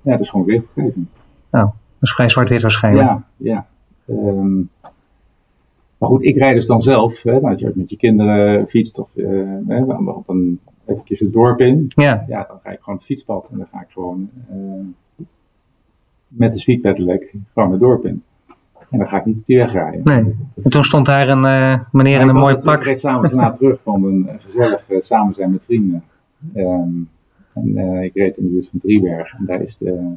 [0.00, 1.06] Ja, dat is gewoon regelgeving.
[1.50, 1.72] Dat
[2.04, 3.06] is vrij zwart-wit waarschijnlijk.
[3.06, 3.66] Ja, ja.
[4.06, 4.56] Ehm,
[5.98, 9.08] maar goed, ik rijd dus dan zelf, hè, als je met je kinderen fietst of
[9.16, 9.24] eh,
[9.66, 11.86] hè, op een, eventjes het dorp in.
[11.88, 15.26] Ja, Ja, dan ga ik gewoon het fietspad en dan ga ik gewoon eh,
[16.28, 18.22] met de speedpedelec gewoon het dorp in.
[18.90, 20.00] En dan ga ik niet op die weg rijden.
[20.04, 20.36] nee.
[20.64, 22.82] En toen stond daar een eh, meneer in een mooi Ik pak.
[22.82, 26.02] reed s'avonds laat terug van een gezellig samen zijn met vrienden.
[26.54, 26.90] Ehm,
[27.54, 29.38] en ik reed in de buurt van Driebergen.
[29.38, 30.14] En daar is de,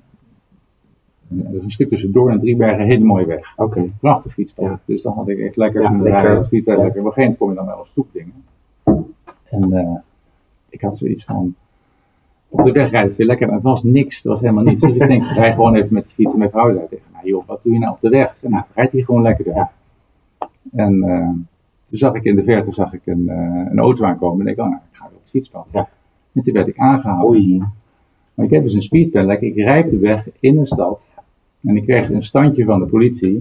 [1.30, 3.54] er is een stuk tussendoor en Driebergen een hele mooie weg.
[3.58, 3.86] Oké.
[4.00, 4.66] Prachtig fietspad.
[4.66, 4.80] Ja.
[4.86, 6.22] Dus dan had ik echt lekker Ja, kunnen lekker.
[6.22, 6.50] rijden als.
[6.50, 6.76] Ja.
[6.76, 8.34] Op een gegeven kom je dan wel op stoepdingen.
[9.50, 9.96] En eh,
[10.70, 11.56] ik had zoiets van,
[12.50, 14.82] op de weg rijden veel lekker, maar het was niks, het was helemaal niets.
[14.82, 17.22] Dus ik denk, rij gewoon even met de fiets en mijn vrouw zei tegen mij,
[17.24, 18.32] joh, wat doe je nou op de weg?
[18.32, 19.70] Ik zei, nou, rijd hier gewoon lekker door.
[20.72, 21.30] En eh,
[21.90, 24.58] toen zag ik in de verte zag ik een, eh, een auto aankomen en ik
[24.58, 25.68] dacht, oh, nou, ik ga weer op het fietspad.
[25.72, 25.90] Ja.
[26.34, 27.30] En toen werd ik aangehouden.
[27.30, 27.63] Oei.
[28.34, 31.02] Maar ik heb dus een speedpedelec, ik rijd de weg in een stad
[31.67, 33.39] en ik kreeg een standje van de politie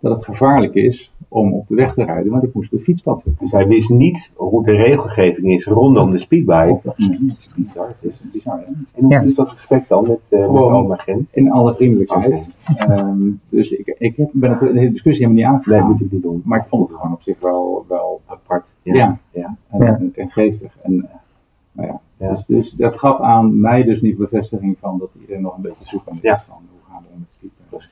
[0.00, 2.86] dat het gevaarlijk is om op de weg te rijden, want ik moest op het
[2.86, 3.44] fietspad zitten.
[3.44, 6.64] Dus hij wist niet hoe de regelgeving is rondom de speedbike.
[6.66, 7.08] Nee, dat is
[7.56, 8.64] bizar, dat is bizar hè?
[8.64, 9.20] En hoe Ja.
[9.20, 11.26] is dat gesprek dan met, eh met de Gewoon.
[11.30, 12.44] In alle vriendelijkheid.
[12.76, 13.18] Ehm,
[13.48, 15.90] dus ik, ik heb, ben het de hele discussie helemaal niet Nee, aangegaan.
[15.92, 16.42] moet ik niet doen.
[16.44, 18.76] Maar ik vond het gewoon op zich wel, wel Apart.
[18.82, 18.94] Ja.
[18.94, 19.18] Ja.
[19.32, 19.56] ja.
[19.70, 19.86] en, Ja.
[19.98, 20.76] en, en geestig.
[20.82, 21.14] En, eh,
[21.72, 22.00] nou ja.
[22.16, 22.34] Ja.
[22.34, 25.84] Dus, dus dat gaf aan mij dus niet bevestiging van dat iedereen nog een beetje
[25.84, 26.56] zoek aan is van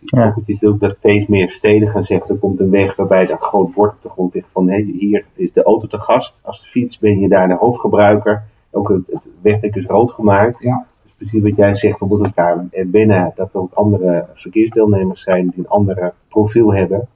[0.01, 0.27] Ja.
[0.29, 3.25] Ook Het is ook dat steeds meer steden gaan zeggen, er komt een weg waarbij
[3.25, 6.01] er een groot bord op de grond ligt van hé, hier is de auto te
[6.01, 6.35] gast.
[6.43, 8.43] Als de fiets ben je daar de hoofdgebruiker.
[8.71, 10.61] Ook het, het wegdek is rood gemaakt.
[10.63, 10.87] Ja.
[11.03, 15.59] Dus precies wat jij zegt, moeten elkaar binnen dat er ook andere verkeersdeelnemers zijn die
[15.59, 17.09] een ander profiel hebben.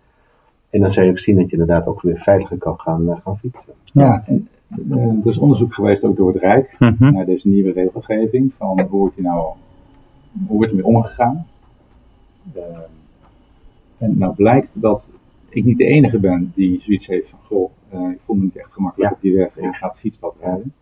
[0.71, 3.17] En dan zou je ook zien dat je inderdaad ook weer veiliger kan gaan, eh,
[3.25, 3.73] gaan fietsen.
[3.85, 4.49] Ja, en,
[4.91, 7.13] eh, er is onderzoek geweest ook door het Rijk Mhm.
[7.13, 8.53] naar deze nieuwe regelgeving.
[8.59, 9.47] Van hoe wordt die nou,
[10.47, 11.47] hoe wordt ermee omgegaan?
[12.55, 12.65] Ehm,
[13.99, 15.03] en nou blijkt dat
[15.49, 18.57] ik niet de enige ben die zoiets heeft van, goh, eh, ik voel me niet
[18.57, 19.17] echt gemakkelijk Ja.
[19.17, 20.73] op die weg en ik ga het fietspad rijden.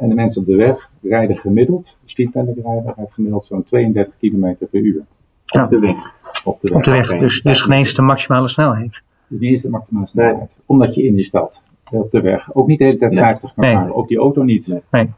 [0.00, 4.54] En de mensen op de weg rijden gemiddeld, de rijden, rijdt gemiddeld zo'n 32 km
[4.70, 5.04] per uur
[5.44, 5.64] Ja.
[5.64, 6.14] Op de weg.
[6.44, 6.76] op de weg.
[6.78, 9.02] Op de weg, dus, dus geen eens de maximale snelheid.
[9.28, 10.50] Dus die is de maximale snelheid.
[10.66, 13.20] Omdat je in die stad, eh, op de weg, ook niet de hele tijd Nee.
[13.22, 13.94] 50 kan Nee.
[13.94, 14.66] Ook die auto niet.
[14.90, 15.10] Nee.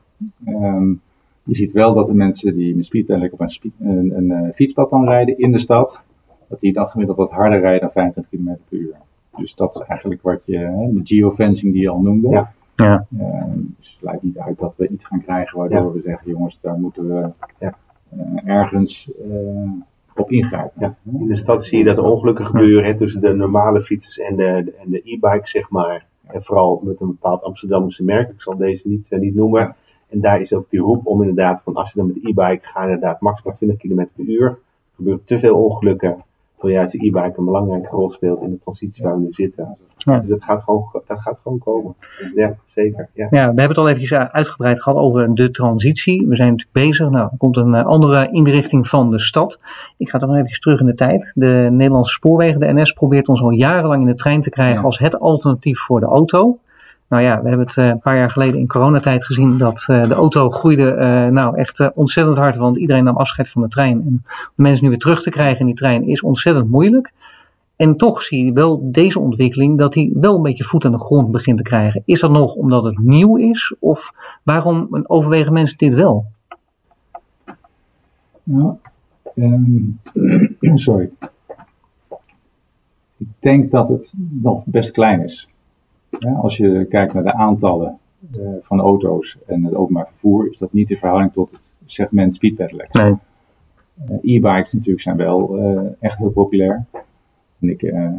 [1.49, 4.91] Je ziet wel dat de mensen die met speedpedelec op een, een, een, eh, fietspad
[4.91, 6.03] dan rijden in de stad,
[6.49, 8.95] dat die dan gemiddeld wat harder rijden dan 25 km per uur.
[9.37, 12.29] Dus dat is eigenlijk wat je, hè, de geofencing die je al noemde.
[12.29, 12.53] Ja.
[12.77, 13.07] Ja.
[13.19, 15.93] Ehm, dus het lijkt niet uit dat we iets gaan krijgen waardoor Ja.
[15.93, 17.75] we zeggen, jongens, daar moeten we Ja.
[18.09, 18.19] eh,
[18.57, 19.71] ergens eh,
[20.15, 20.73] op ingrijpen.
[20.81, 20.97] Ja.
[21.19, 24.37] In de stad zie je dat er ongelukken gebeuren hè, tussen de normale fietsers en
[24.37, 26.07] de, en de e-bikes, zeg maar.
[26.27, 28.29] En vooral met een bepaald Amsterdamse merk.
[28.31, 29.75] Ik zal deze niet, eh, niet noemen.
[30.09, 32.67] En daar is ook die roep om inderdaad van als je dan met de e-bike
[32.67, 34.47] gaat, inderdaad maximaal 20 km per uur.
[34.47, 34.59] Er
[34.97, 36.25] gebeuren te veel ongelukken.
[36.57, 39.77] Terwijl juist de e-bike een belangrijke rol speelt in de transitie waar we nu zitten.
[39.97, 40.19] Ja.
[40.19, 41.95] Dus dat gaat, gewoon, dat gaat gewoon komen.
[42.35, 43.09] Ja, zeker.
[43.15, 43.27] Ja.
[43.31, 46.27] Ja, we hebben het al even uitgebreid gehad over de transitie.
[46.29, 47.11] We zijn natuurlijk bezig.
[47.11, 49.61] Nou, er komt een eh, andere inrichting van de stad.
[49.97, 51.33] Ik ga toch nog even terug in de tijd.
[51.35, 54.83] De Nederlandse Spoorwegen, de NS, probeert ons al jarenlang in de trein te krijgen Ja.
[54.83, 56.59] als het alternatief voor de auto.
[57.09, 60.09] Nou ja, we hebben het eh, een paar jaar geleden in coronatijd gezien dat eh,
[60.09, 64.01] de auto groeide eh, nou echt ontzettend hard, want iedereen nam afscheid van de trein.
[64.01, 64.23] En om
[64.55, 67.13] mensen nu weer terug te krijgen in die trein is ontzettend moeilijk.
[67.77, 71.01] En toch zie je wel deze ontwikkeling dat hij wel een beetje voet aan de
[71.01, 72.03] grond begint te krijgen.
[72.05, 73.75] Is dat nog omdat het nieuw is?
[73.79, 76.27] Of waarom overwegen mensen dit wel?
[79.35, 79.81] Ehm,
[80.79, 81.11] sorry.
[83.17, 85.48] Ik denk dat het nog best klein is.
[86.19, 87.99] Ja, als je kijkt naar de aantallen
[88.33, 92.35] eh, van auto's en het openbaar vervoer, is dat niet in verhouding tot het segment
[92.35, 92.93] speedpedelec.
[92.93, 93.15] Nee.
[94.07, 96.87] Eh, E-bikes natuurlijk zijn wel eh, echt heel populair.
[97.61, 98.11] En ik eh,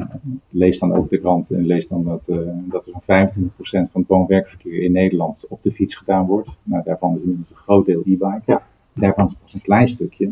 [0.50, 2.38] lees dan ook de krant en lees dan dat, eh,
[2.70, 6.50] dat er zo'n 25% van het woon-werkverkeer in Nederland op de fiets gedaan wordt.
[6.64, 8.42] Nou, daarvan is inmiddels een groot deel e-bike.
[8.46, 8.64] Ja.
[8.94, 10.32] Daarvan is pas een klein stukje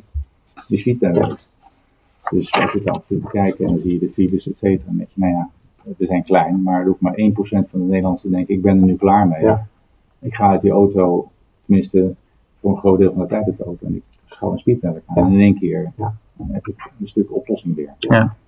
[0.68, 1.46] de speedpedelec.
[2.30, 4.98] Dus als je dan kunt kijken en dan zie je de files, et cetera, dan
[4.98, 5.50] denk je, nou ja,
[5.98, 8.78] we zijn klein, maar er hoeft maar 1% van de Nederlanders te denken, ik ben
[8.80, 9.42] er nu klaar mee.
[9.42, 9.68] Ja.
[10.20, 11.30] Ik ga uit die auto,
[11.66, 12.16] tenminste
[12.62, 15.02] voor een groot deel van de tijd uit de auto, en ik ga een speedpedelec
[15.06, 15.16] aan.
[15.26, 16.14] En in één keer Ja.
[16.34, 17.94] dan heb ik een stuk oplossing weer.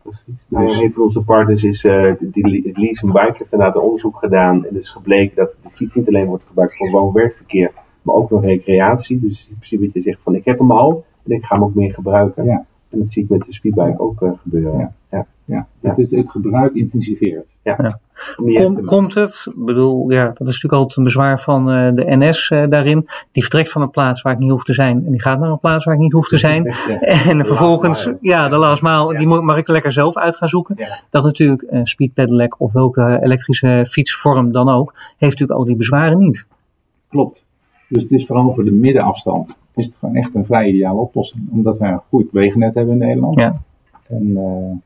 [0.02, 0.45] Precies.
[0.47, 4.17] Nou, een van onze partners is, eh die, die Lease Bike heeft inderdaad een onderzoek
[4.17, 4.65] gedaan.
[4.65, 7.71] En het is gebleken dat de fiets niet alleen wordt gebruikt voor woon-werkverkeer,
[8.02, 9.19] maar ook nog recreatie.
[9.19, 11.63] Dus in principe dat je zegt van ik heb hem al en ik ga hem
[11.63, 12.45] ook meer gebruiken.
[12.45, 12.65] Ja.
[12.89, 14.93] En dat zie ik met de speedbike ook eh, gebeuren.
[15.12, 15.25] Ja.
[15.49, 15.55] Ja.
[15.55, 15.89] Ja, Ja.
[15.89, 17.45] Het, is, het gebruik intensiveert.
[18.35, 19.47] Kom, te- komt het?
[19.55, 23.07] Ik bedoel, ja, dat is natuurlijk altijd een bezwaar van eh, de NS eh, daarin.
[23.31, 25.05] Die vertrekt van een plaats waar ik niet hoef te zijn.
[25.05, 26.63] En die gaat naar een plaats waar ik niet hoef te zijn.
[26.88, 26.99] Ja.
[27.31, 30.75] En vervolgens, ja, de last mile, die moet, mag ik lekker zelf uit gaan zoeken.
[30.77, 31.01] Ja.
[31.09, 36.17] Dat natuurlijk een speedpedelec of welke elektrische fietsvorm dan ook, heeft natuurlijk al die bezwaren
[36.17, 36.45] niet.
[37.09, 37.43] Klopt.
[37.88, 41.47] Dus het is vooral voor de middenafstand is het gewoon echt een vrij ideale oplossing.
[41.51, 43.39] Omdat wij een goed wegennet hebben in Nederland.
[43.39, 43.62] Ja.
[44.07, 44.77] En eh,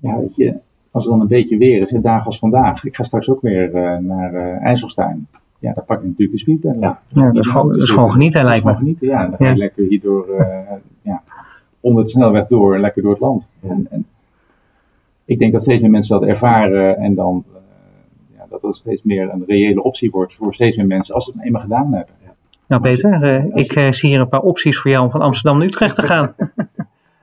[0.00, 0.54] ja, weet je,
[0.90, 2.84] als het dan een beetje weer is, hè, dagen als vandaag.
[2.84, 5.26] Ik ga straks ook weer eh, naar eh IJsselstein.
[5.58, 6.80] Ja, dan pak ik natuurlijk de speedpedelec.
[6.82, 7.00] Ja.
[7.06, 8.86] Ja, dat is gewoon, dat is gewoon genieten, lijkt Dat is me.
[8.86, 9.26] gewoon genieten, ja.
[9.28, 9.56] Dan ga je Ja.
[9.56, 11.22] lekker hier door, eh, ja,
[11.80, 13.46] onder de snelweg door, lekker door het land.
[13.62, 14.06] En, en
[15.24, 17.60] ik denk dat steeds meer mensen dat ervaren en dan eh,
[18.38, 21.32] ja, dat het steeds meer een reële optie wordt voor steeds meer mensen als ze
[21.34, 22.14] het eenmaal gedaan hebben.
[22.66, 25.66] Nou Peter, eh, ik zie hier een paar opties voor jou om van Amsterdam naar
[25.68, 26.34] Utrecht te gaan.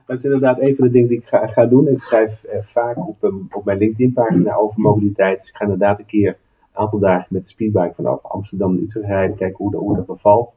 [0.08, 1.88] Dat is inderdaad een van de dingen die ik ga, ga doen.
[1.88, 5.38] Ik schrijf eh, vaak op, ehm, op mijn LinkedIn-pagina over mobiliteit.
[5.40, 6.36] Dus ik ga inderdaad een keer een
[6.82, 9.36] aantal dagen met de speedbike vanaf Amsterdam naar Utrecht rijden.
[9.36, 10.56] Kijken hoe, dat- hoe dat bevalt.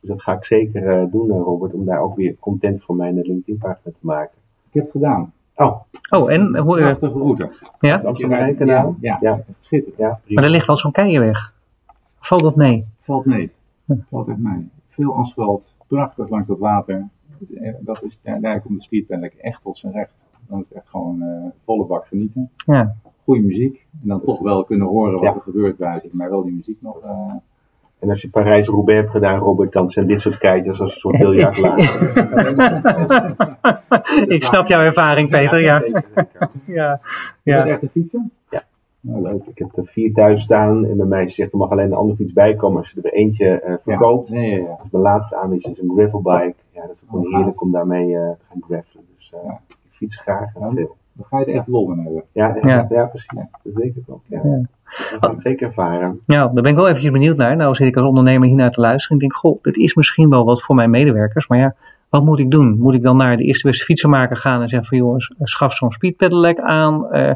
[0.00, 1.72] Dus dat ga ik zeker eh, doen, eh, Robert.
[1.72, 4.36] Om daar ook weer content voor mijn LinkedIn-pagina te maken.
[4.68, 5.32] Ik heb het gedaan.
[5.54, 5.76] Oh,
[6.10, 7.50] Oh, en hoe, eh, Prachtige route.
[7.80, 7.96] ja?
[7.96, 8.96] het Amsterdam-Rijnkanaal.
[9.00, 9.34] Ja, Ja.
[9.36, 9.44] ja.
[9.58, 9.98] schitterend.
[9.98, 11.54] Ja, Maar er ligt wel zo'n keienweg.
[12.18, 12.84] Valt dat mee?
[13.02, 13.50] Valt mee.
[14.10, 14.68] Valt echt mee.
[14.88, 17.08] Veel asfalt, prachtig langs het water.
[17.80, 20.10] Dat is, daar, daar komt de speedpedelec echt tot zijn recht.
[20.48, 22.50] Dan is het echt gewoon eh, volle bak genieten.
[22.66, 22.94] Ja.
[23.24, 23.86] Goede muziek.
[24.02, 25.34] En dan toch wel kunnen horen wat Ja.
[25.34, 26.10] er gebeurt buiten.
[26.12, 27.00] Maar wel die muziek nog.
[27.02, 27.32] eh,
[27.98, 31.18] En als je Parijs-Roubaix hebt gedaan, Robert, dan zijn dit soort keitjes als een soort
[31.18, 31.78] biljartlaag.
[34.36, 35.60] Ik snap jouw ervaring, Peter.
[35.60, 35.82] Ja,
[36.66, 37.00] ja.
[37.42, 37.66] Ja.
[37.66, 38.30] echt de fietsen?
[38.50, 38.62] Ja.
[39.00, 39.42] Nou, leuk.
[39.46, 42.16] Ik heb er vier thuis staan en bij mij zegt er mag alleen een andere
[42.16, 44.28] fiets bij komen als je er eentje eh, verkoopt.
[44.28, 44.78] Ja, ja, ja.
[44.82, 46.54] Dus mijn laatste aanwinst is een gravelbike.
[47.10, 49.04] Gewoon heerlijk om daarmee eh, te gaan gravelen.
[49.16, 49.60] Dus eh, Ja.
[49.68, 50.70] ik fiets graag en Ja.
[50.74, 50.96] veel.
[51.12, 52.22] Dan ga je er echt lol in hebben.
[52.32, 52.86] Ja, Ja.
[52.88, 53.06] ja.
[53.06, 53.28] precies.
[53.62, 54.22] Dat denk ik ook.
[54.26, 54.40] Ja.
[54.44, 54.60] Ja.
[55.10, 56.18] Dat ga ik zeker ervaren.
[56.22, 57.56] Ja, daar ben ik wel eventjes benieuwd naar.
[57.56, 59.14] Nou zit ik als ondernemer hier naar te luisteren.
[59.16, 61.46] Ik denk, goh, dit is misschien wel wat voor mijn medewerkers.
[61.48, 61.74] Maar ja,
[62.08, 62.78] Wat moet ik doen?
[62.78, 65.92] Moet ik dan naar de eerste beste fietsenmaker gaan en zeggen van jongens, schaf zo'n
[65.92, 67.06] speed pedelec aan?
[67.12, 67.30] Uh,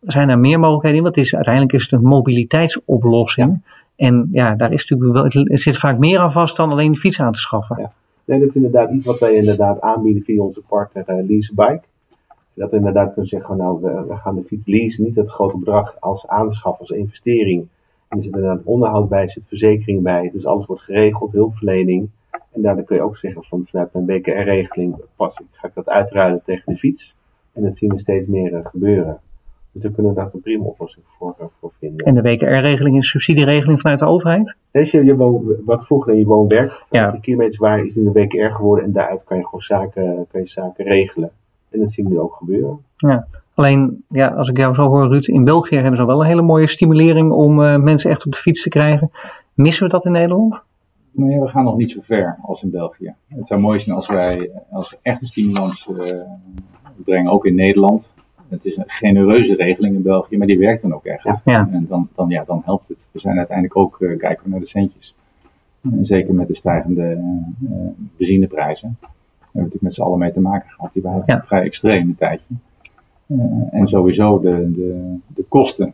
[0.00, 1.02] zijn er meer mogelijkheden in?
[1.04, 3.62] Want is, uiteindelijk is het een mobiliteitsoplossing.
[3.96, 6.98] En ja, daar is natuurlijk wel, er zit vaak meer aan vast dan alleen de
[6.98, 7.76] fiets aan te schaffen.
[7.80, 7.92] Ja.
[8.26, 11.82] Nee, dat is inderdaad iets wat wij inderdaad aanbieden via onze partner uh, Leasebike.
[12.54, 16.00] Dat we inderdaad kunnen zeggen, nou, we, gaan de fiets leasen, niet het grote bedrag
[16.00, 17.66] als aanschaf, als investering.
[18.08, 22.08] En er zit inderdaad onderhoud bij, zit verzekering bij, dus alles wordt geregeld, hulpverlening.
[22.52, 26.42] En daardoor kun je ook zeggen van vanuit mijn BKR-regeling pas ga ik dat uitruilen
[26.44, 27.16] tegen de fiets.
[27.52, 29.20] En dat zien we steeds meer uh, gebeuren.
[29.76, 32.06] Dus daar kunnen we daar een prima oplossing voor, uh, voor vinden.
[32.06, 34.56] En de WKR-regeling is een subsidieregeling vanuit de overheid?
[34.70, 37.10] Dus je, je woon, wat vroeger in je woonwerk, ja.
[37.10, 40.46] de kilometerswaarde is nu de WKR geworden en daaruit kan je gewoon zaken, kan je
[40.48, 41.30] zaken regelen.
[41.70, 42.78] En dat zien we nu ook gebeuren.
[42.96, 43.26] Ja.
[43.54, 46.42] Alleen, ja, als ik jou zo hoor, Ruud, in België hebben ze wel een hele
[46.42, 49.10] mooie stimulering om uh, mensen echt op de fiets te krijgen.
[49.54, 50.64] Missen we dat in Nederland?
[51.10, 53.14] Nee, we gaan nog niet zo ver als in België.
[53.28, 56.20] Het zou mooi zijn als wij als we echt een stimulans uh,
[57.04, 58.08] brengen, ook in Nederland.
[58.48, 61.24] Het is een genereuze regeling in België, maar die werkt dan ook echt.
[61.44, 61.68] Ja.
[61.72, 63.08] En dan, dan, ja, dan helpt het.
[63.10, 65.14] We zijn uiteindelijk ook, uh, kijken we naar de centjes.
[65.82, 67.22] En zeker met de stijgende
[67.62, 67.70] uh,
[68.16, 68.96] benzineprijzen.
[69.00, 70.92] Daar hebben we natuurlijk met z'n allen mee te maken gehad.
[70.92, 71.42] Die waren ja.
[71.46, 72.54] vrij extreem een tijdje.
[73.70, 75.92] en sowieso de, de, de kosten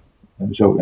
[0.51, 0.77] zo,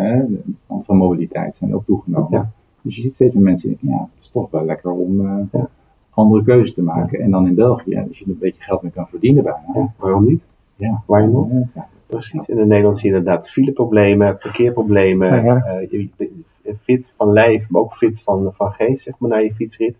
[0.83, 2.39] van mobiliteit zijn ook toegenomen.
[2.39, 2.51] Ja.
[2.83, 5.49] Dus je ziet steeds meer mensen denken, ja, het is toch wel lekker om
[6.11, 7.21] andere keuzes te maken.
[7.21, 9.93] En dan in België, als je er een beetje geld mee kan verdienen bijna.
[9.97, 10.43] Waarom niet?
[10.81, 11.27] Ja.
[11.27, 11.53] Nog?
[11.75, 11.89] Ja.
[12.07, 12.49] Precies.
[12.49, 15.45] En in Nederland zie je inderdaad fileproblemen, parkeerproblemen.
[15.45, 16.09] Uh, je
[16.63, 19.97] bent fit van lijf, maar ook fit van, van geest, zeg maar, naar je fietsrit.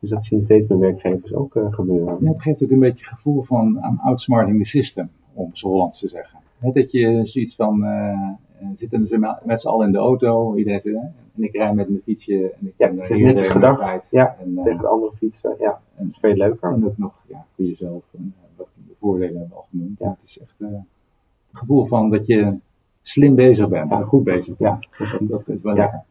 [0.00, 2.16] Dus dat zien steeds meer werkgevers ook uh, gebeuren.
[2.20, 5.68] Ja, het geeft ook een beetje het gevoel van aan outsmarting the system, om zo
[5.68, 6.38] Hollands te zeggen.
[6.58, 8.28] He, dat je zoiets van, uh,
[8.76, 12.52] zitten ze met z'n allen in de auto, iedereen en ik rij met mijn fietsje
[12.60, 14.06] en ik ja, het is netjes gedacht.
[14.10, 15.54] Ja, en, uh, tegen de andere fietsen.
[15.58, 16.72] Ja, en dat is veel leuker.
[16.72, 18.02] En ook nog ja, voor jezelf.
[18.16, 18.34] En,
[19.06, 19.98] voordelen hebben al genoemd.
[19.98, 20.68] Ja, het is echt uh,
[21.50, 22.56] het gevoel van dat je
[23.02, 24.02] slim bezig bent, ja.
[24.02, 24.84] goed bezig bent.
[24.90, 24.98] Ja.
[24.98, 26.02] Dus dat, is wel lekker.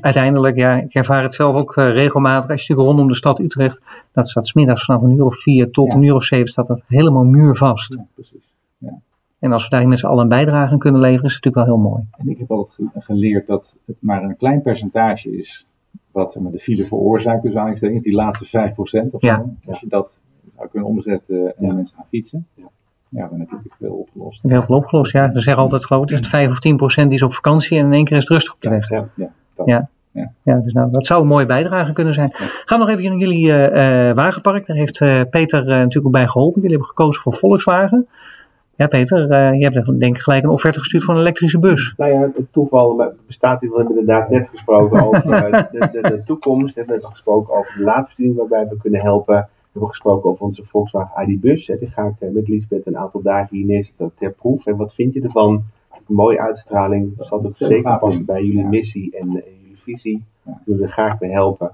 [0.00, 2.50] Uiteindelijk, ja, ik ervaar het zelf ook uh, regelmatig.
[2.50, 5.70] Als je natuurlijk rondom de stad Utrecht, dat staat smiddags vanaf een uur of vier
[5.70, 7.94] tot een uur of zeven, staat dat helemaal muurvast.
[7.94, 8.54] Ja, precies.
[8.78, 9.00] Ja.
[9.38, 11.68] En als we daar met z'n allen een bijdrage aan kunnen leveren, is het natuurlijk
[11.68, 12.04] wel heel mooi.
[12.18, 15.66] En ik heb altijd geleerd dat het maar een klein percentage is
[16.10, 17.42] wat de file veroorzaakt.
[17.42, 18.72] Dus eigenlijk die laatste
[19.06, 19.36] 5% of ja.
[19.36, 19.70] zo.
[19.70, 20.12] Als je dat
[20.60, 21.72] zou kunnen omzetten en ja.
[21.72, 22.46] mensen gaan fietsen.
[22.54, 22.64] Ja.
[23.08, 24.42] ja, dan heb je natuurlijk veel opgelost.
[24.42, 25.32] Heel veel opgelost, ja.
[25.32, 26.58] Ze zeggen altijd, geloof ik, het is 5 of
[27.02, 28.88] 10% die is op vakantie en in één keer is het rustig op de weg.
[28.88, 29.66] Ja, ja, dat.
[29.66, 29.88] ja.
[30.12, 30.32] Ja.
[30.42, 32.30] ja, dus nou, dat zou een mooie bijdrage kunnen zijn.
[32.34, 34.66] Gaan we nog even naar jullie uh, uh, wagenpark.
[34.66, 36.60] Daar heeft uh, Peter natuurlijk ook bij geholpen.
[36.60, 38.08] Jullie hebben gekozen voor Volkswagen.
[38.76, 41.94] Ja, Peter, uh, je hebt denk ik gelijk een offerte gestuurd voor een elektrische bus.
[41.96, 43.70] Nou ja, het toeval bestaat hier.
[43.70, 45.22] We hebben inderdaad net gesproken over
[45.72, 46.74] de, de, de, toekomst.
[46.74, 49.48] We hebben net gesproken over de laadvoorziening waarbij we kunnen helpen.
[49.72, 51.66] We hebben gesproken over onze Volkswagen ID bus.
[51.66, 51.78] Hè.
[51.78, 54.66] Die ga ik met Liesbeth een aantal dagen hier neerzetten ter proef.
[54.66, 55.52] En wat vind je ervan?
[56.08, 57.16] Een mooie uitstraling.
[57.16, 60.22] Dat zal het zeker passen bij jullie missie en, en jullie visie.
[60.42, 61.72] We willen er graag bij helpen.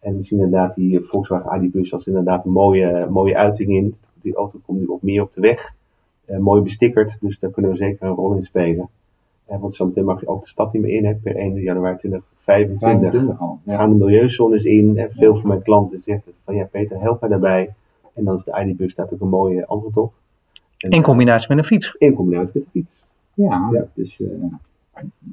[0.00, 3.96] En we zien inderdaad die Volkswagen ID bus als inderdaad een mooie, mooie uiting in.
[4.22, 5.74] Die auto komt nu ook meer op de weg.
[6.26, 8.88] Uh, mooi bestickerd, dus daar kunnen we zeker een rol in spelen.
[9.58, 13.10] Want zometeen mag je ook de stad niet meer in, hè, per 1 januari 2025.
[13.10, 13.76] 25 al, ja.
[13.76, 17.28] Gaan de milieuzones in en veel van mijn klanten zeggen van ja Peter, help mij
[17.30, 17.74] daarbij.
[18.14, 20.12] En dan is de ID-bus daar ook een mooie antwoord op.
[20.78, 21.94] En, in combinatie met een fiets.
[21.98, 23.02] In combinatie met de fiets.
[23.34, 23.80] Ja, ja.
[23.80, 24.60] Het, is, uh, ja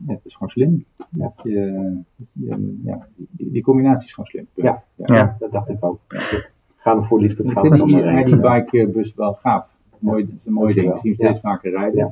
[0.07, 0.85] het is gewoon slim.
[1.09, 1.33] Ja.
[1.41, 1.51] Je,
[2.31, 4.47] je, ja, die, die, combinatie is gewoon slim.
[4.53, 5.99] Ja, ja, dat dacht ik ook.
[6.77, 7.65] Gaan we voor Lisbeth gaan.
[7.65, 10.93] Ik vind die ID-bike-bus wel gaaf mooi, dat is een mooi ding.
[10.93, 11.97] We zien steeds vaker rijden.
[11.97, 12.09] Ja.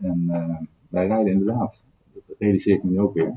[0.00, 0.56] En uh,
[0.90, 1.82] wij rijden inderdaad,
[2.14, 3.34] dat realiseer ik me nu ook weer.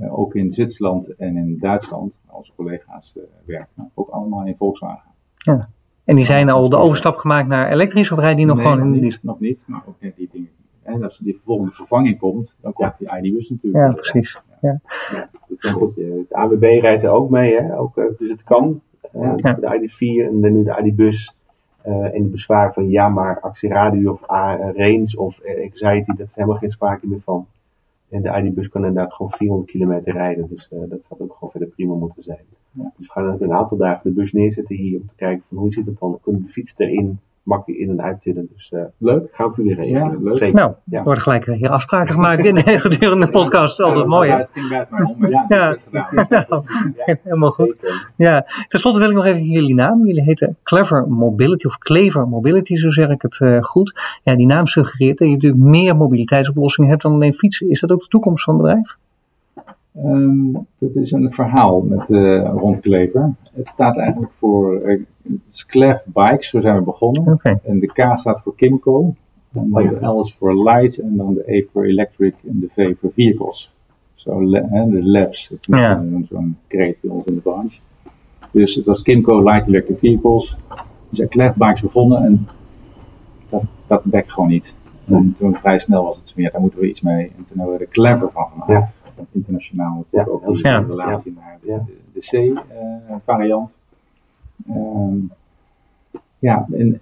[0.00, 5.10] Uh, ook in Zwitserland en in Duitsland, onze collega's uh, werken, ook allemaal in Volkswagen.
[5.36, 5.68] Ja.
[6.04, 8.94] En die zijn al de overstap gemaakt naar elektrisch of rijden die nog nee, gewoon
[8.94, 10.50] in nog niet, maar ook net die dingen.
[10.82, 13.20] En als die volgende vervanging komt, dan komt ja.
[13.20, 13.88] die ID-bus natuurlijk.
[13.88, 14.42] Ja, precies.
[14.60, 14.80] Ja.
[15.10, 15.28] Ja.
[15.94, 17.78] De ABB rijdt er ook mee, hè?
[17.78, 18.80] Ook, dus het kan.
[19.12, 21.36] De ID4 en nu de ID-bus.
[21.84, 26.34] En de bezwaar van ja, maar actieradio of uh, range of uh, anxiety, dat is
[26.34, 27.46] helemaal geen sprake meer van.
[28.08, 31.68] En de ID-bus kan inderdaad gewoon 400 kilometer rijden, dus dat zou ook gewoon verder
[31.68, 32.44] prima moeten zijn.
[32.70, 32.92] Ja.
[32.96, 35.72] Dus we gaan een aantal dagen de bus neerzetten hier om te kijken van hoe
[35.72, 38.48] zit het dan, kunnen de fiets erin makkelijk in- en uittillen.
[38.54, 39.28] Dus leuk.
[39.32, 40.22] Gaan we jullie regelen.
[40.24, 40.52] Ja, leuk.
[40.52, 40.98] Nou, ja.
[40.98, 42.56] er worden gelijk hier afspraken gemaakt in
[42.90, 43.80] gedurende de podcast.
[43.80, 44.36] Altijd mooi, hè?
[44.36, 45.76] Het ging bij het maar om, ja, ja.
[46.48, 46.64] Nou,
[47.24, 47.76] helemaal goed.
[48.16, 50.06] Ja, ten slotte wil ik nog even jullie naam.
[50.06, 54.18] Jullie heten Clever Mobility of Clever Mobility, zo zeg ik het uh, goed.
[54.22, 57.68] Ja, die naam suggereert dat je natuurlijk meer mobiliteitsoplossingen hebt dan alleen fietsen.
[57.70, 58.96] Is dat ook de toekomst van het bedrijf?
[59.96, 63.34] Um, dat is een verhaal met uh, rondklever.
[63.52, 65.02] Het staat eigenlijk voor uh,
[65.66, 67.32] Clef Bikes, zo zijn we begonnen.
[67.32, 67.58] Okay.
[67.64, 69.14] En de K staat voor Kimco.
[69.50, 72.94] Dan de L is voor Light en dan de E voor Electric en de V
[73.00, 73.72] voor Vehicles.
[74.14, 76.04] Zo, le, de LEVs, dat is Ja.
[76.28, 77.78] zo'n kreet bij ons in de branche.
[78.50, 80.56] Dus het was Kimco Light Electric Vehicles.
[81.08, 82.48] Dus zijn Clef Bikes begonnen en
[83.48, 84.74] dat, dat bekt gewoon niet.
[85.06, 87.24] En toen vrij snel was het meer, daar moeten we iets mee.
[87.36, 88.98] En toen hebben we er Clever van gemaakt.
[89.32, 91.84] Internationaal natuurlijk Ja, ook die relatie naar de, Ja.
[91.86, 92.54] de, de
[93.20, 93.74] C-variant.
[94.68, 95.16] Ehm,
[96.38, 97.00] ja, en,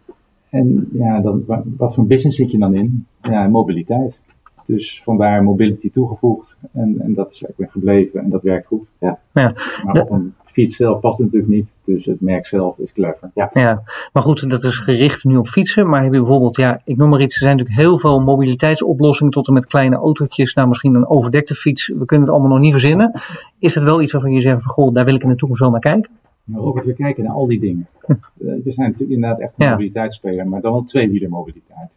[0.48, 3.06] en ja, dan, wa- wat voor business zit je dan in?
[3.22, 4.18] Ja, mobiliteit.
[4.66, 8.88] Dus vandaar mobility toegevoegd en, en dat is ook weer gebleven en dat werkt goed.
[8.98, 9.18] Ja.
[9.32, 9.52] Ja.
[9.84, 13.30] Maar op een fiets zelf past het natuurlijk niet, dus het merk zelf is clever.
[13.34, 15.88] Ja, maar goed, dat is gericht nu op fietsen.
[15.88, 17.34] Maar heb je bijvoorbeeld, ja, ik noem maar iets.
[17.34, 20.54] Er zijn natuurlijk heel veel mobiliteitsoplossingen tot en met kleine autootjes.
[20.54, 21.88] Nou, misschien een overdekte fiets.
[21.88, 23.12] We kunnen het allemaal nog niet verzinnen.
[23.58, 25.62] Is het wel iets waarvan je zegt van, goh, daar wil ik in de toekomst
[25.62, 26.10] wel naar kijken?
[26.44, 27.86] Maar ook als we kijken naar al die dingen.
[28.46, 29.70] Eh, we zijn natuurlijk inderdaad echt een Ja.
[29.70, 31.88] mobiliteitsspeler, maar dan wel tweewielermobiliteit.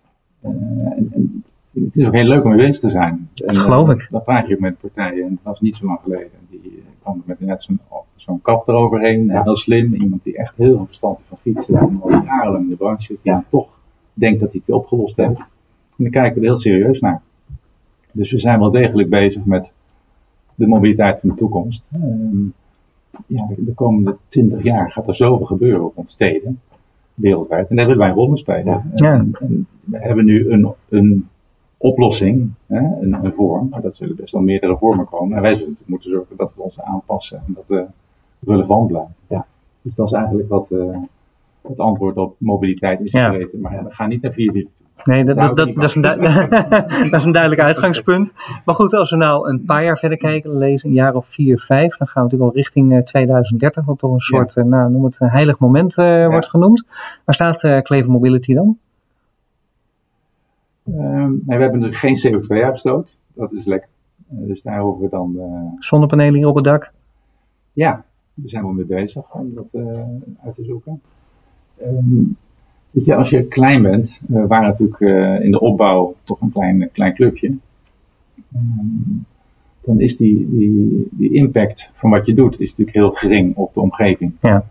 [0.42, 1.44] Eh, en, en
[1.74, 3.12] het is ook heel leuk om mee bezig te zijn.
[3.12, 4.08] En, Dat geloof eh, ik.
[4.10, 6.30] Dan praat je ook met partijen, en dat was niet zo lang geleden.
[6.50, 6.84] Die
[7.26, 7.80] met net zo'n
[8.16, 9.94] zo'n kap eroverheen, heel slim.
[9.94, 13.04] Iemand die echt heel veel verstand heeft van fietsen, en al jarenlang in de branche
[13.04, 13.44] zit, Ja.
[13.50, 13.68] toch
[14.14, 15.40] denkt dat hij het opgelost heeft.
[15.98, 17.22] En dan kijken we er heel serieus naar.
[18.12, 19.74] Dus we zijn wel degelijk bezig met
[20.56, 21.86] de mobiliteit van de toekomst.
[21.94, 22.46] Ehm,
[23.28, 26.60] ja, de komende twintig jaar gaat er zoveel gebeuren op ons steden,
[27.14, 27.70] wereldwijd.
[27.70, 28.66] En daar willen wij een rol in spelen.
[28.66, 28.84] Ja.
[28.96, 29.14] Ja.
[29.14, 31.28] En, en we hebben nu een, een
[31.78, 35.36] oplossing, hè, een, een vorm, maar dat zullen best wel meerdere vormen komen.
[35.36, 37.86] En wij zullen natuurlijk moeten zorgen dat we ons aanpassen en dat we
[38.46, 39.16] relevant blijven.
[39.28, 39.46] Ja.
[39.82, 40.98] Dus dat is eigenlijk wat eh,
[41.62, 43.30] het antwoord op mobiliteit is Ja.
[43.30, 43.62] geweten.
[43.62, 44.72] Maar we gaan niet naar vier wielen.
[45.04, 46.02] Nee, dat, dat, dat, is een
[47.12, 48.34] dat is een duidelijk uitgangspunt.
[48.66, 51.60] Maar goed, als we nou een paar jaar verder kijken, lezen een jaar of vier,
[51.60, 54.92] vijf, dan gaan we natuurlijk al richting eh, 2030, wat toch een soort, eh, nou,
[54.92, 56.86] noem het een heilig moment eh, wordt genoemd.
[57.26, 58.78] Waar staat eh Clever Mobility dan?
[60.86, 63.18] Ehm, nee, we hebben natuurlijk geen CO2-uitstoot.
[63.34, 63.90] Dat is lekker.
[64.30, 66.92] Eh, dus daar hoeven we dan eh, Zonnepanelen hier op het dak?
[67.74, 70.00] Ja, daar zijn we mee bezig om dat eh,
[70.44, 71.02] uit te zoeken.
[71.78, 72.18] Ehm,
[72.92, 75.00] weet je, als je klein bent, we waren natuurlijk
[75.44, 77.56] in de opbouw toch een klein, klein clubje.
[78.54, 79.22] Ehm,
[79.82, 83.74] dan is die, die, die impact van wat je doet is natuurlijk heel gering op
[83.74, 84.34] de omgeving.
[84.42, 84.66] Ja.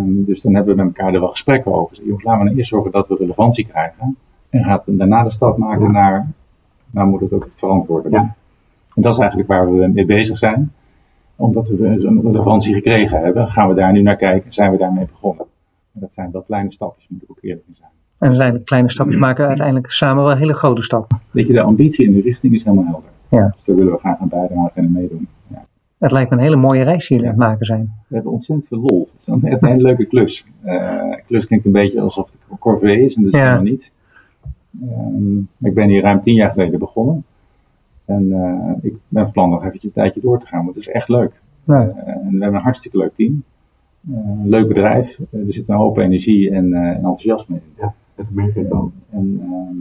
[0.00, 1.96] Dus dan hebben we met elkaar er wel gesprekken over.
[1.96, 4.16] Dus, jongens, laten we nou eerst zorgen dat we relevantie krijgen.
[4.50, 6.30] En gaat daarna de stap maken naar,
[6.90, 8.12] nou moet het ook verantwoorden.
[8.12, 8.34] Ja.
[8.94, 10.72] En dat is eigenlijk waar we mee bezig zijn
[11.36, 15.06] omdat we zo'n relevantie gekregen hebben, gaan we daar nu naar kijken, zijn we daarmee
[15.06, 15.46] begonnen.
[15.94, 17.90] En dat zijn wel kleine stapjes, moet ik ook eerlijk in zijn.
[18.18, 21.20] En uiteindelijk kleine stapjes maken uiteindelijk samen wel hele grote stappen.
[21.30, 23.10] Weet je, de ambitie in de richting is helemaal helder.
[23.28, 23.50] Ja.
[23.54, 25.28] Dus daar willen we graag aan bijdragen en meedoen.
[25.46, 25.64] Ja.
[25.98, 27.92] Het lijkt me een hele mooie reis die jullie aan het maken zijn.
[28.08, 29.08] We hebben ontzettend veel lol.
[29.12, 30.46] Het is een, echt een hele leuke klus.
[30.62, 33.44] Eh klus klinkt een beetje alsof het een corvée is, en dat is Ja.
[33.44, 33.92] helemaal niet.
[34.82, 37.24] Ehm, ik ben hier ruim tien jaar geleden begonnen.
[38.04, 40.86] En eh, ik ben van plan nog eventjes een tijdje door te gaan, want het
[40.86, 41.32] is echt leuk.
[41.66, 43.42] Eh, en we hebben een hartstikke leuk team.
[44.10, 45.20] Eh, een leuk bedrijf.
[45.30, 47.86] Eh, er zit een hoop energie en, eh, en enthousiasme in.
[48.14, 48.90] Dat merk ik ook.
[49.10, 49.76] En ehm,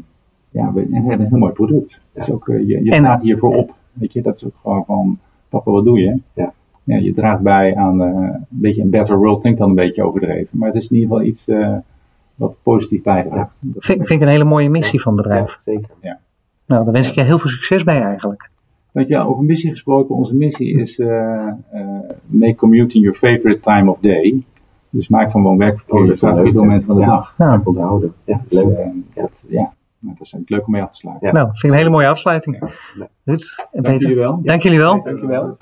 [0.50, 2.02] ja, we, en we hebben een heel mooi product.
[2.14, 3.74] Dus ook, eh, je je En- staat hiervoor op.
[3.94, 5.20] Weet je, dat is ook gewoon van,
[5.50, 6.20] papa, wat doe je?
[6.34, 6.54] Ja.
[6.84, 10.04] Ja, je draagt bij aan eh, een beetje een better world, klinkt dan een beetje
[10.04, 10.58] overdreven.
[10.58, 11.76] Maar het is in ieder geval iets eh,
[12.38, 13.52] wat positief bijdraagt.
[13.60, 15.60] Dat- vind, vind ik een hele mooie missie van het bedrijf.
[15.66, 15.90] Ja, zeker.
[16.66, 18.50] Nou, daar wens ik je heel veel succes bij eigenlijk.
[18.92, 21.54] Weet je, over missie gesproken, onze missie is eh, eh,
[22.26, 24.44] make commuting your favorite time of day.
[24.90, 27.08] Dus maak van woon-werkverkeer Oh, je is wel favoriete leuk, moment van de ja.
[27.08, 27.34] dag.
[27.38, 28.14] Nou, Onthouden.
[28.24, 28.78] Ja, Dus, leuk.
[28.78, 31.28] eh, dat, ja, nou, dat is eigenlijk leuk om mee af te sluiten.
[31.28, 31.34] Ja.
[31.34, 32.60] nou, vind ik een hele mooie afsluiting.
[33.24, 34.42] Ruud en Dank jullie Peter, wel.
[34.44, 35.58] dank jullie wel.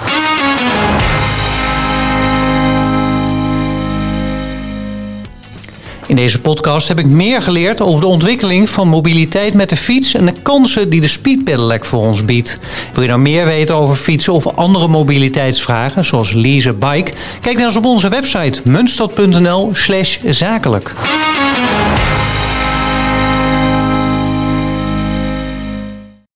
[6.08, 10.14] In deze podcast heb ik meer geleerd over de ontwikkeling van mobiliteit met de fiets
[10.14, 12.60] en de kansen die de Speed Pedelec voor ons biedt.
[12.94, 17.12] Wil je nou meer weten over fietsen of andere mobiliteitsvragen, zoals lease bike?
[17.42, 20.94] Kijk dan eens op onze website munstad.nl/zakelijk.